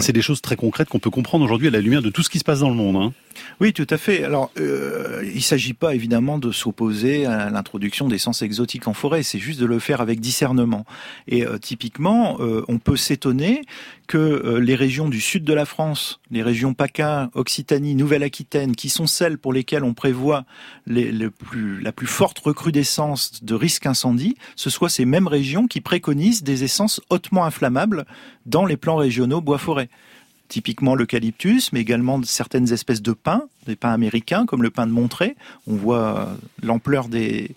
C'est 0.00 0.12
des 0.12 0.22
choses 0.22 0.40
très 0.40 0.56
concrètes 0.56 0.88
qu'on 0.88 0.98
peut 0.98 1.10
comprendre 1.10 1.44
aujourd'hui 1.44 1.68
à 1.68 1.70
la 1.70 1.80
lumière 1.80 2.02
de 2.02 2.10
tout 2.10 2.22
ce 2.22 2.30
qui 2.30 2.38
se 2.38 2.44
passe 2.44 2.60
dans 2.60 2.68
le 2.68 2.74
monde. 2.74 2.96
Hein. 2.96 3.12
Oui, 3.60 3.72
tout 3.72 3.86
à 3.90 3.96
fait. 3.96 4.24
Alors, 4.24 4.50
euh, 4.58 5.22
il 5.24 5.36
ne 5.36 5.40
s'agit 5.40 5.74
pas 5.74 5.94
évidemment 5.94 6.38
de 6.38 6.52
s'opposer 6.52 7.26
à 7.26 7.50
l'introduction 7.50 8.08
d'essences 8.08 8.42
exotiques 8.42 8.88
en 8.88 8.94
forêt, 8.94 9.22
c'est 9.22 9.38
juste 9.38 9.60
de 9.60 9.66
le 9.66 9.78
faire 9.78 10.00
avec 10.00 10.20
discernement. 10.20 10.84
Et 11.28 11.46
euh, 11.46 11.58
typiquement, 11.58 12.36
euh, 12.40 12.64
on 12.68 12.78
peut 12.78 12.96
s'étonner 12.96 13.62
que 14.06 14.18
euh, 14.18 14.60
les 14.60 14.74
régions 14.74 15.08
du 15.08 15.20
sud 15.20 15.44
de 15.44 15.54
la 15.54 15.64
France, 15.64 16.20
les 16.30 16.42
régions 16.42 16.74
PACA, 16.74 17.30
Occitanie, 17.34 17.94
Nouvelle-Aquitaine, 17.94 18.76
qui 18.76 18.88
sont 18.88 19.06
celles 19.06 19.38
pour 19.38 19.52
lesquelles 19.52 19.84
on 19.84 19.94
prévoit 19.94 20.44
les, 20.86 21.12
plus, 21.30 21.80
la 21.80 21.92
plus 21.92 22.06
forte 22.06 22.38
recrudescence 22.38 23.42
de 23.42 23.54
risque 23.54 23.86
incendie, 23.86 24.36
ce 24.56 24.68
soient 24.68 24.88
ces 24.88 25.04
mêmes 25.04 25.28
régions 25.28 25.66
qui 25.66 25.80
préconisent 25.80 26.42
des 26.42 26.64
essences 26.64 27.00
hautement 27.08 27.44
inflammables 27.44 28.04
dans 28.46 28.66
les 28.66 28.76
plans 28.76 28.96
régionaux 28.96 29.40
bois-forêt 29.40 29.83
typiquement 30.48 30.94
l'eucalyptus, 30.94 31.72
mais 31.72 31.80
également 31.80 32.22
certaines 32.22 32.72
espèces 32.72 33.02
de 33.02 33.12
pins, 33.12 33.44
des 33.66 33.76
pins 33.76 33.92
américains 33.92 34.46
comme 34.46 34.62
le 34.62 34.70
pin 34.70 34.86
de 34.86 34.92
Montré. 34.92 35.36
On 35.66 35.74
voit 35.74 36.36
l'ampleur 36.62 37.08
des, 37.08 37.56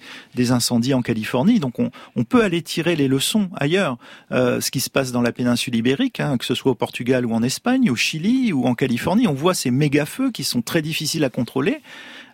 incendies 0.50 0.94
en 0.94 1.02
Californie, 1.02 1.60
donc 1.60 1.76
on, 1.80 2.24
peut 2.24 2.44
aller 2.44 2.62
tirer 2.62 2.96
les 2.96 3.08
leçons 3.08 3.50
ailleurs. 3.56 3.98
Euh, 4.32 4.62
ce 4.62 4.72
qui 4.72 4.80
se 4.80 4.90
passe 4.90 5.12
dans 5.12 5.22
la 5.22 5.32
péninsule 5.32 5.76
ibérique, 5.76 6.20
hein, 6.20 6.38
que 6.38 6.46
ce 6.46 6.56
soit 6.56 6.72
au 6.72 6.76
Portugal 6.76 7.26
ou 7.26 7.34
en 7.34 7.44
Espagne, 7.44 7.90
au 7.90 7.96
Chili 7.96 8.54
ou 8.54 8.66
en 8.66 8.74
Californie, 8.74 9.28
on 9.28 9.34
voit 9.34 9.54
ces 9.54 9.70
méga 9.70 10.06
feux 10.06 10.32
qui 10.32 10.44
sont 10.44 10.62
très 10.62 10.82
difficiles 10.82 11.24
à 11.24 11.30
contrôler. 11.30 11.82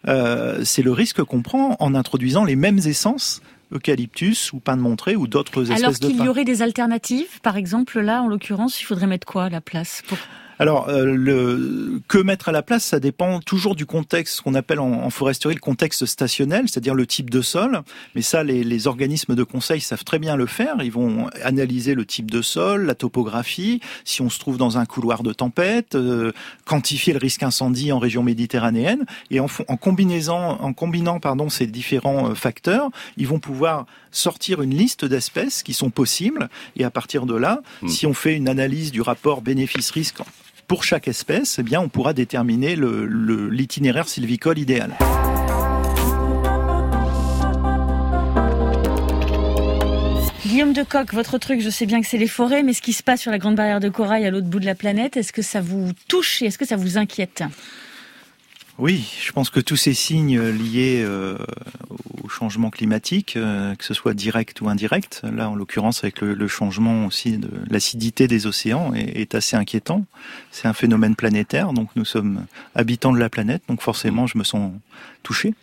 Euh, 0.08 0.64
c'est 0.64 0.84
le 0.84 0.92
risque 0.92 1.24
qu'on 1.24 1.42
prend 1.42 1.78
en 1.80 1.96
introduisant 1.96 2.44
les 2.44 2.56
mêmes 2.56 2.80
essences 2.80 3.42
eucalyptus 3.74 4.54
ou 4.54 4.60
pin 4.60 4.78
de 4.78 4.82
Montré 4.82 5.16
ou 5.16 5.28
d'autres 5.28 5.72
espèces 5.72 6.00
de 6.00 6.06
Alors 6.08 6.18
qu'il 6.18 6.26
y 6.26 6.30
aurait 6.30 6.46
des 6.46 6.62
alternatives, 6.62 7.42
par 7.42 7.58
exemple 7.58 8.00
là, 8.00 8.22
en 8.22 8.28
l'occurrence, 8.28 8.82
il 8.82 8.86
faudrait 8.86 9.08
mettre 9.08 9.28
quoi 9.28 9.46
à 9.46 9.50
la 9.50 9.62
place 9.62 10.02
pour... 10.08 10.18
Alors, 10.60 10.90
euh, 10.90 11.06
le, 11.06 12.02
que 12.08 12.18
mettre 12.18 12.50
à 12.50 12.52
la 12.52 12.62
place, 12.62 12.84
ça 12.84 13.00
dépend 13.00 13.40
toujours 13.40 13.76
du 13.76 13.86
contexte, 13.86 14.38
ce 14.38 14.42
qu'on 14.42 14.54
appelle 14.54 14.80
en, 14.80 15.10
foresterie 15.10 15.56
le 15.56 15.60
contexte 15.60 16.06
stationnel, 16.06 16.66
c'est-à-dire 16.68 16.96
le 16.96 17.06
type 17.06 17.30
de 17.30 17.42
sol. 17.42 17.82
Mais 18.16 18.22
ça, 18.22 18.44
les, 18.44 18.88
organismes 18.88 19.36
de 19.36 19.44
conseil 19.44 19.80
savent 19.80 20.04
très 20.04 20.20
bien 20.20 20.36
le 20.36 20.46
faire. 20.46 20.76
Ils 20.84 20.92
vont 20.92 21.30
analyser 21.44 21.96
le 21.96 22.06
type 22.06 22.30
de 22.30 22.42
sol, 22.42 22.86
la 22.86 22.96
topographie, 22.96 23.80
si 24.04 24.22
on 24.22 24.30
se 24.30 24.40
trouve 24.40 24.58
dans 24.58 24.78
un 24.78 24.86
couloir 24.86 25.24
de 25.24 25.32
tempête, 25.32 25.96
euh, 25.96 26.32
quantifier 26.66 27.14
le 27.14 27.20
risque 27.20 27.44
incendie 27.44 27.92
en 27.92 28.00
région 28.00 28.24
méditerranéenne, 28.24 29.06
et 29.32 29.40
en, 29.40 29.48
en 29.68 29.78
combinaison, 29.78 30.36
en 30.36 30.74
combinant 30.74 31.20
pardon 31.20 31.50
ces 31.50 31.68
différents 31.68 32.32
euh, 32.32 32.36
facteurs, 32.36 32.90
ils 33.18 33.28
vont 33.28 33.40
pouvoir 33.40 33.86
sortir 34.14 34.62
une 34.62 34.74
liste 34.74 35.04
d'espèces 35.04 35.64
qui 35.64 35.74
sont 35.74 35.90
possibles. 35.90 36.50
Et 36.78 36.86
à 36.86 36.90
partir 36.90 37.26
de 37.26 37.36
là, 37.36 37.62
hmm. 37.82 37.90
si 37.90 38.06
on 38.06 38.14
fait 38.14 38.36
une 38.36 38.48
analyse 38.48 38.92
du 38.92 39.02
rapport 39.02 39.42
bénéfice-risque 39.42 40.20
pour 40.68 40.86
chaque 40.86 41.10
espèce, 41.10 41.60
eh 41.60 41.64
bien, 41.64 41.82
on 41.82 41.90
pourra 41.90 42.14
déterminer 42.14 42.78
l'itinéraire 42.78 44.06
le, 44.06 44.10
sylvicole 44.10 44.60
idéal. 44.60 44.96
Guillaume 50.46 50.74
de 50.74 50.84
Coq, 50.84 51.14
votre 51.14 51.40
truc, 51.40 51.62
je 51.62 51.70
sais 51.70 51.86
bien 51.88 52.00
que 52.00 52.08
c'est 52.08 52.18
les 52.18 52.28
forêts, 52.28 52.64
mais 52.64 52.74
ce 52.74 52.82
qui 52.82 52.94
se 52.94 53.02
passe 53.02 53.22
sur 53.22 53.32
la 53.32 53.40
grande 53.40 53.56
barrière 53.56 53.80
de 53.80 53.90
corail 53.90 54.24
à 54.26 54.30
l'autre 54.30 54.46
bout 54.46 54.60
de 54.60 54.66
la 54.66 54.76
planète, 54.76 55.18
est-ce 55.18 55.34
que 55.34 55.42
ça 55.42 55.62
vous 55.62 55.92
touche 56.08 56.42
et 56.42 56.46
est-ce 56.46 56.60
que 56.60 56.66
ça 56.66 56.76
vous 56.76 56.98
inquiète? 56.98 57.44
Oui, 58.80 59.08
je 59.22 59.32
pense 59.32 59.52
que 59.52 59.60
tous 59.60 59.76
ces 59.76 59.94
signes 59.94 60.42
liés 60.42 61.04
euh, 61.04 61.38
au 62.24 62.28
changement 62.28 62.72
climatique, 62.72 63.36
euh, 63.36 63.76
que 63.76 63.86
ce 63.86 63.94
soit 63.94 64.16
direct 64.16 64.62
ou 64.62 64.68
indirect, 64.68 65.22
là 65.32 65.50
en 65.50 65.56
l'occurrence 65.56 66.04
avec 66.04 66.22
le, 66.22 66.48
changement 66.48 67.06
aussi 67.06 67.38
de 67.38 67.50
l'acidité 67.70 68.28
des 68.28 68.48
océans, 68.48 68.94
est, 68.96 69.36
assez 69.36 69.56
inquiétant. 69.56 70.06
C'est 70.52 70.68
un 70.68 70.74
phénomène 70.74 71.16
planétaire, 71.16 71.72
donc 71.72 71.90
nous 71.96 72.06
sommes 72.06 72.46
habitants 72.74 73.14
de 73.14 73.20
la 73.20 73.30
planète, 73.30 73.62
donc 73.68 73.82
forcément 73.82 74.26
je 74.26 74.40
me 74.40 74.44
sens 74.44 74.72
touché. 75.22 75.54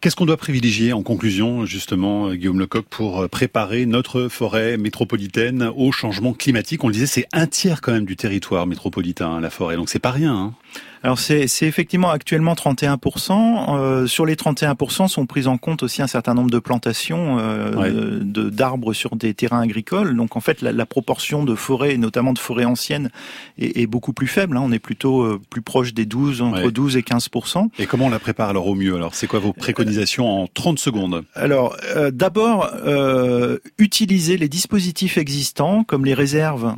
Qu'est-ce 0.00 0.16
qu'on 0.16 0.26
doit 0.26 0.36
privilégier 0.36 0.92
en 0.92 1.02
conclusion, 1.02 1.64
justement, 1.64 2.34
Guillaume 2.34 2.58
Lecoq, 2.58 2.84
pour 2.90 3.28
préparer 3.28 3.86
notre 3.86 4.28
forêt 4.28 4.76
métropolitaine 4.76 5.70
au 5.76 5.92
changement 5.92 6.32
climatique? 6.32 6.82
On 6.84 6.88
le 6.88 6.94
disait, 6.94 7.06
c'est 7.06 7.26
un 7.32 7.46
tiers 7.46 7.80
quand 7.80 7.92
même 7.92 8.04
du 8.04 8.16
territoire 8.16 8.66
métropolitain, 8.66 9.40
la 9.40 9.50
forêt, 9.50 9.76
donc 9.76 9.88
c'est 9.88 10.00
pas 10.00 10.10
rien. 10.10 10.34
Hein 10.34 10.54
alors 11.02 11.18
c'est 11.18 11.46
effectivement 11.62 12.10
actuellement 12.10 12.54
31%. 12.54 13.76
Euh, 13.76 14.06
sur 14.06 14.24
les 14.24 14.36
31% 14.36 15.08
sont 15.08 15.26
prises 15.26 15.48
en 15.48 15.58
compte 15.58 15.82
aussi 15.82 16.00
un 16.00 16.06
certain 16.06 16.34
nombre 16.34 16.50
de 16.50 16.60
plantations 16.60 17.38
euh, 17.40 18.20
de 18.22 18.50
d'arbres 18.50 18.92
sur 18.92 19.16
des 19.16 19.34
terrains 19.34 19.60
agricoles. 19.60 20.16
Donc 20.16 20.36
en 20.36 20.40
fait 20.40 20.62
la, 20.62 20.70
la 20.70 20.86
proportion 20.86 21.44
de 21.44 21.54
forêts, 21.56 21.96
notamment 21.96 22.32
de 22.32 22.38
forêts 22.38 22.64
anciennes, 22.64 23.10
est, 23.58 23.80
est 23.80 23.86
beaucoup 23.86 24.12
plus 24.12 24.28
faible. 24.28 24.56
Hein. 24.56 24.62
On 24.64 24.70
est 24.70 24.78
plutôt 24.78 25.22
euh, 25.22 25.40
plus 25.50 25.62
proche 25.62 25.92
des 25.92 26.06
12, 26.06 26.40
entre 26.42 26.70
12 26.70 26.96
et 26.96 27.00
15%. 27.00 27.68
Et 27.78 27.86
comment 27.86 28.06
on 28.06 28.10
la 28.10 28.20
prépare 28.20 28.48
alors 28.48 28.68
au 28.68 28.76
mieux? 28.76 28.94
Alors 28.94 29.16
c'est 29.16 29.26
quoi 29.26 29.40
vos 29.40 29.52
préconisations 29.52 30.42
en 30.42 30.46
30 30.46 30.78
secondes? 30.78 31.24
Alors 31.34 31.76
euh, 31.96 32.12
d'abord 32.12 32.70
euh, 32.84 33.58
utiliser 33.78 34.36
les 34.36 34.48
dispositifs 34.48 35.18
existants 35.18 35.82
comme 35.82 36.04
les 36.04 36.14
réserves 36.14 36.76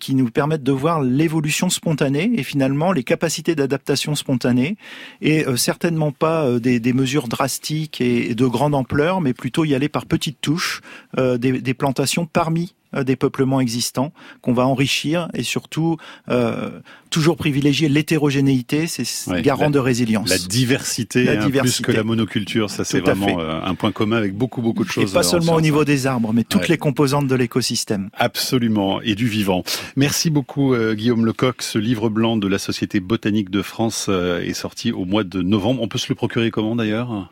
qui 0.00 0.14
nous 0.14 0.30
permettent 0.30 0.62
de 0.62 0.72
voir 0.72 1.02
l'évolution 1.02 1.68
spontanée 1.68 2.30
et 2.36 2.42
finalement 2.42 2.92
les 2.92 3.02
capacités 3.02 3.27
d'adaptation 3.54 4.14
spontanée 4.14 4.76
et 5.20 5.46
euh, 5.46 5.56
certainement 5.56 6.12
pas 6.12 6.46
euh, 6.46 6.58
des, 6.58 6.92
mesures 6.92 7.28
drastiques 7.28 8.00
et, 8.00 8.34
de 8.34 8.46
grande 8.46 8.74
ampleur, 8.74 9.20
mais 9.20 9.34
plutôt 9.34 9.64
y 9.64 9.74
aller 9.74 9.88
par 9.88 10.06
petites 10.06 10.40
touches, 10.40 10.80
euh, 11.18 11.38
des 11.38 11.74
plantations 11.74 12.26
parmi 12.26 12.74
des 12.92 13.16
peuplements 13.16 13.60
existants 13.60 14.12
qu'on 14.40 14.52
va 14.52 14.66
enrichir 14.66 15.28
et 15.34 15.42
surtout 15.42 15.96
euh, 16.28 16.70
toujours 17.10 17.36
privilégier 17.36 17.88
l'hétérogénéité, 17.88 18.86
c'est 18.86 19.42
garant 19.42 19.70
de 19.70 19.78
résilience. 19.78 20.28
La 20.28 20.38
diversité, 20.38 21.24
la 21.24 21.36
diversité. 21.36 21.58
Hein, 21.58 21.62
plus 21.62 21.82
que 21.82 21.92
la 21.92 22.04
monoculture, 22.04 22.70
ça 22.70 22.84
c'est 22.84 23.00
vraiment 23.00 23.38
un 23.40 23.74
point 23.74 23.92
commun 23.92 24.16
avec 24.16 24.34
beaucoup 24.34 24.62
beaucoup 24.62 24.84
de 24.84 24.90
choses. 24.90 25.10
Et 25.10 25.14
pas 25.14 25.22
seulement 25.22 25.54
au 25.54 25.60
niveau 25.60 25.84
des 25.84 26.06
arbres, 26.06 26.32
mais 26.32 26.44
toutes 26.44 26.68
les 26.68 26.78
composantes 26.78 27.26
de 27.26 27.34
l'écosystème. 27.34 28.10
Absolument, 28.14 29.00
et 29.02 29.14
du 29.14 29.28
vivant. 29.28 29.62
Merci 29.96 30.30
beaucoup 30.30 30.74
Guillaume 30.94 31.24
Lecoq. 31.26 31.62
Ce 31.62 31.78
livre 31.78 32.08
blanc 32.08 32.36
de 32.36 32.48
la 32.48 32.58
Société 32.58 33.00
botanique 33.00 33.50
de 33.50 33.62
France 33.62 34.08
est 34.08 34.54
sorti 34.54 34.92
au 34.92 35.04
mois 35.04 35.24
de 35.24 35.42
novembre. 35.42 35.82
On 35.82 35.88
peut 35.88 35.98
se 35.98 36.08
le 36.08 36.14
procurer 36.14 36.50
comment 36.50 36.76
d'ailleurs? 36.76 37.28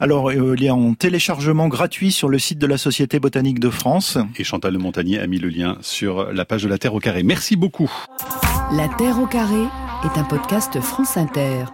Alors, 0.00 0.30
euh, 0.30 0.54
il 0.56 0.64
est 0.64 0.70
en 0.70 0.94
téléchargement 0.94 1.68
gratuit 1.68 2.12
sur 2.12 2.28
le 2.28 2.38
site 2.38 2.58
de 2.58 2.66
la 2.66 2.78
Société 2.78 3.18
botanique 3.18 3.58
de 3.58 3.70
France. 3.70 4.18
Et 4.36 4.44
Chantal 4.44 4.72
de 4.72 4.78
Montagnier 4.78 5.18
a 5.18 5.26
mis 5.26 5.38
le 5.38 5.48
lien 5.48 5.76
sur 5.80 6.32
la 6.32 6.44
page 6.44 6.62
de 6.62 6.68
La 6.68 6.78
Terre 6.78 6.94
au 6.94 7.00
carré. 7.00 7.22
Merci 7.22 7.56
beaucoup. 7.56 7.90
La 8.72 8.88
Terre 8.88 9.20
au 9.20 9.26
carré 9.26 9.64
est 10.04 10.18
un 10.18 10.24
podcast 10.24 10.80
France 10.80 11.16
Inter. 11.16 11.64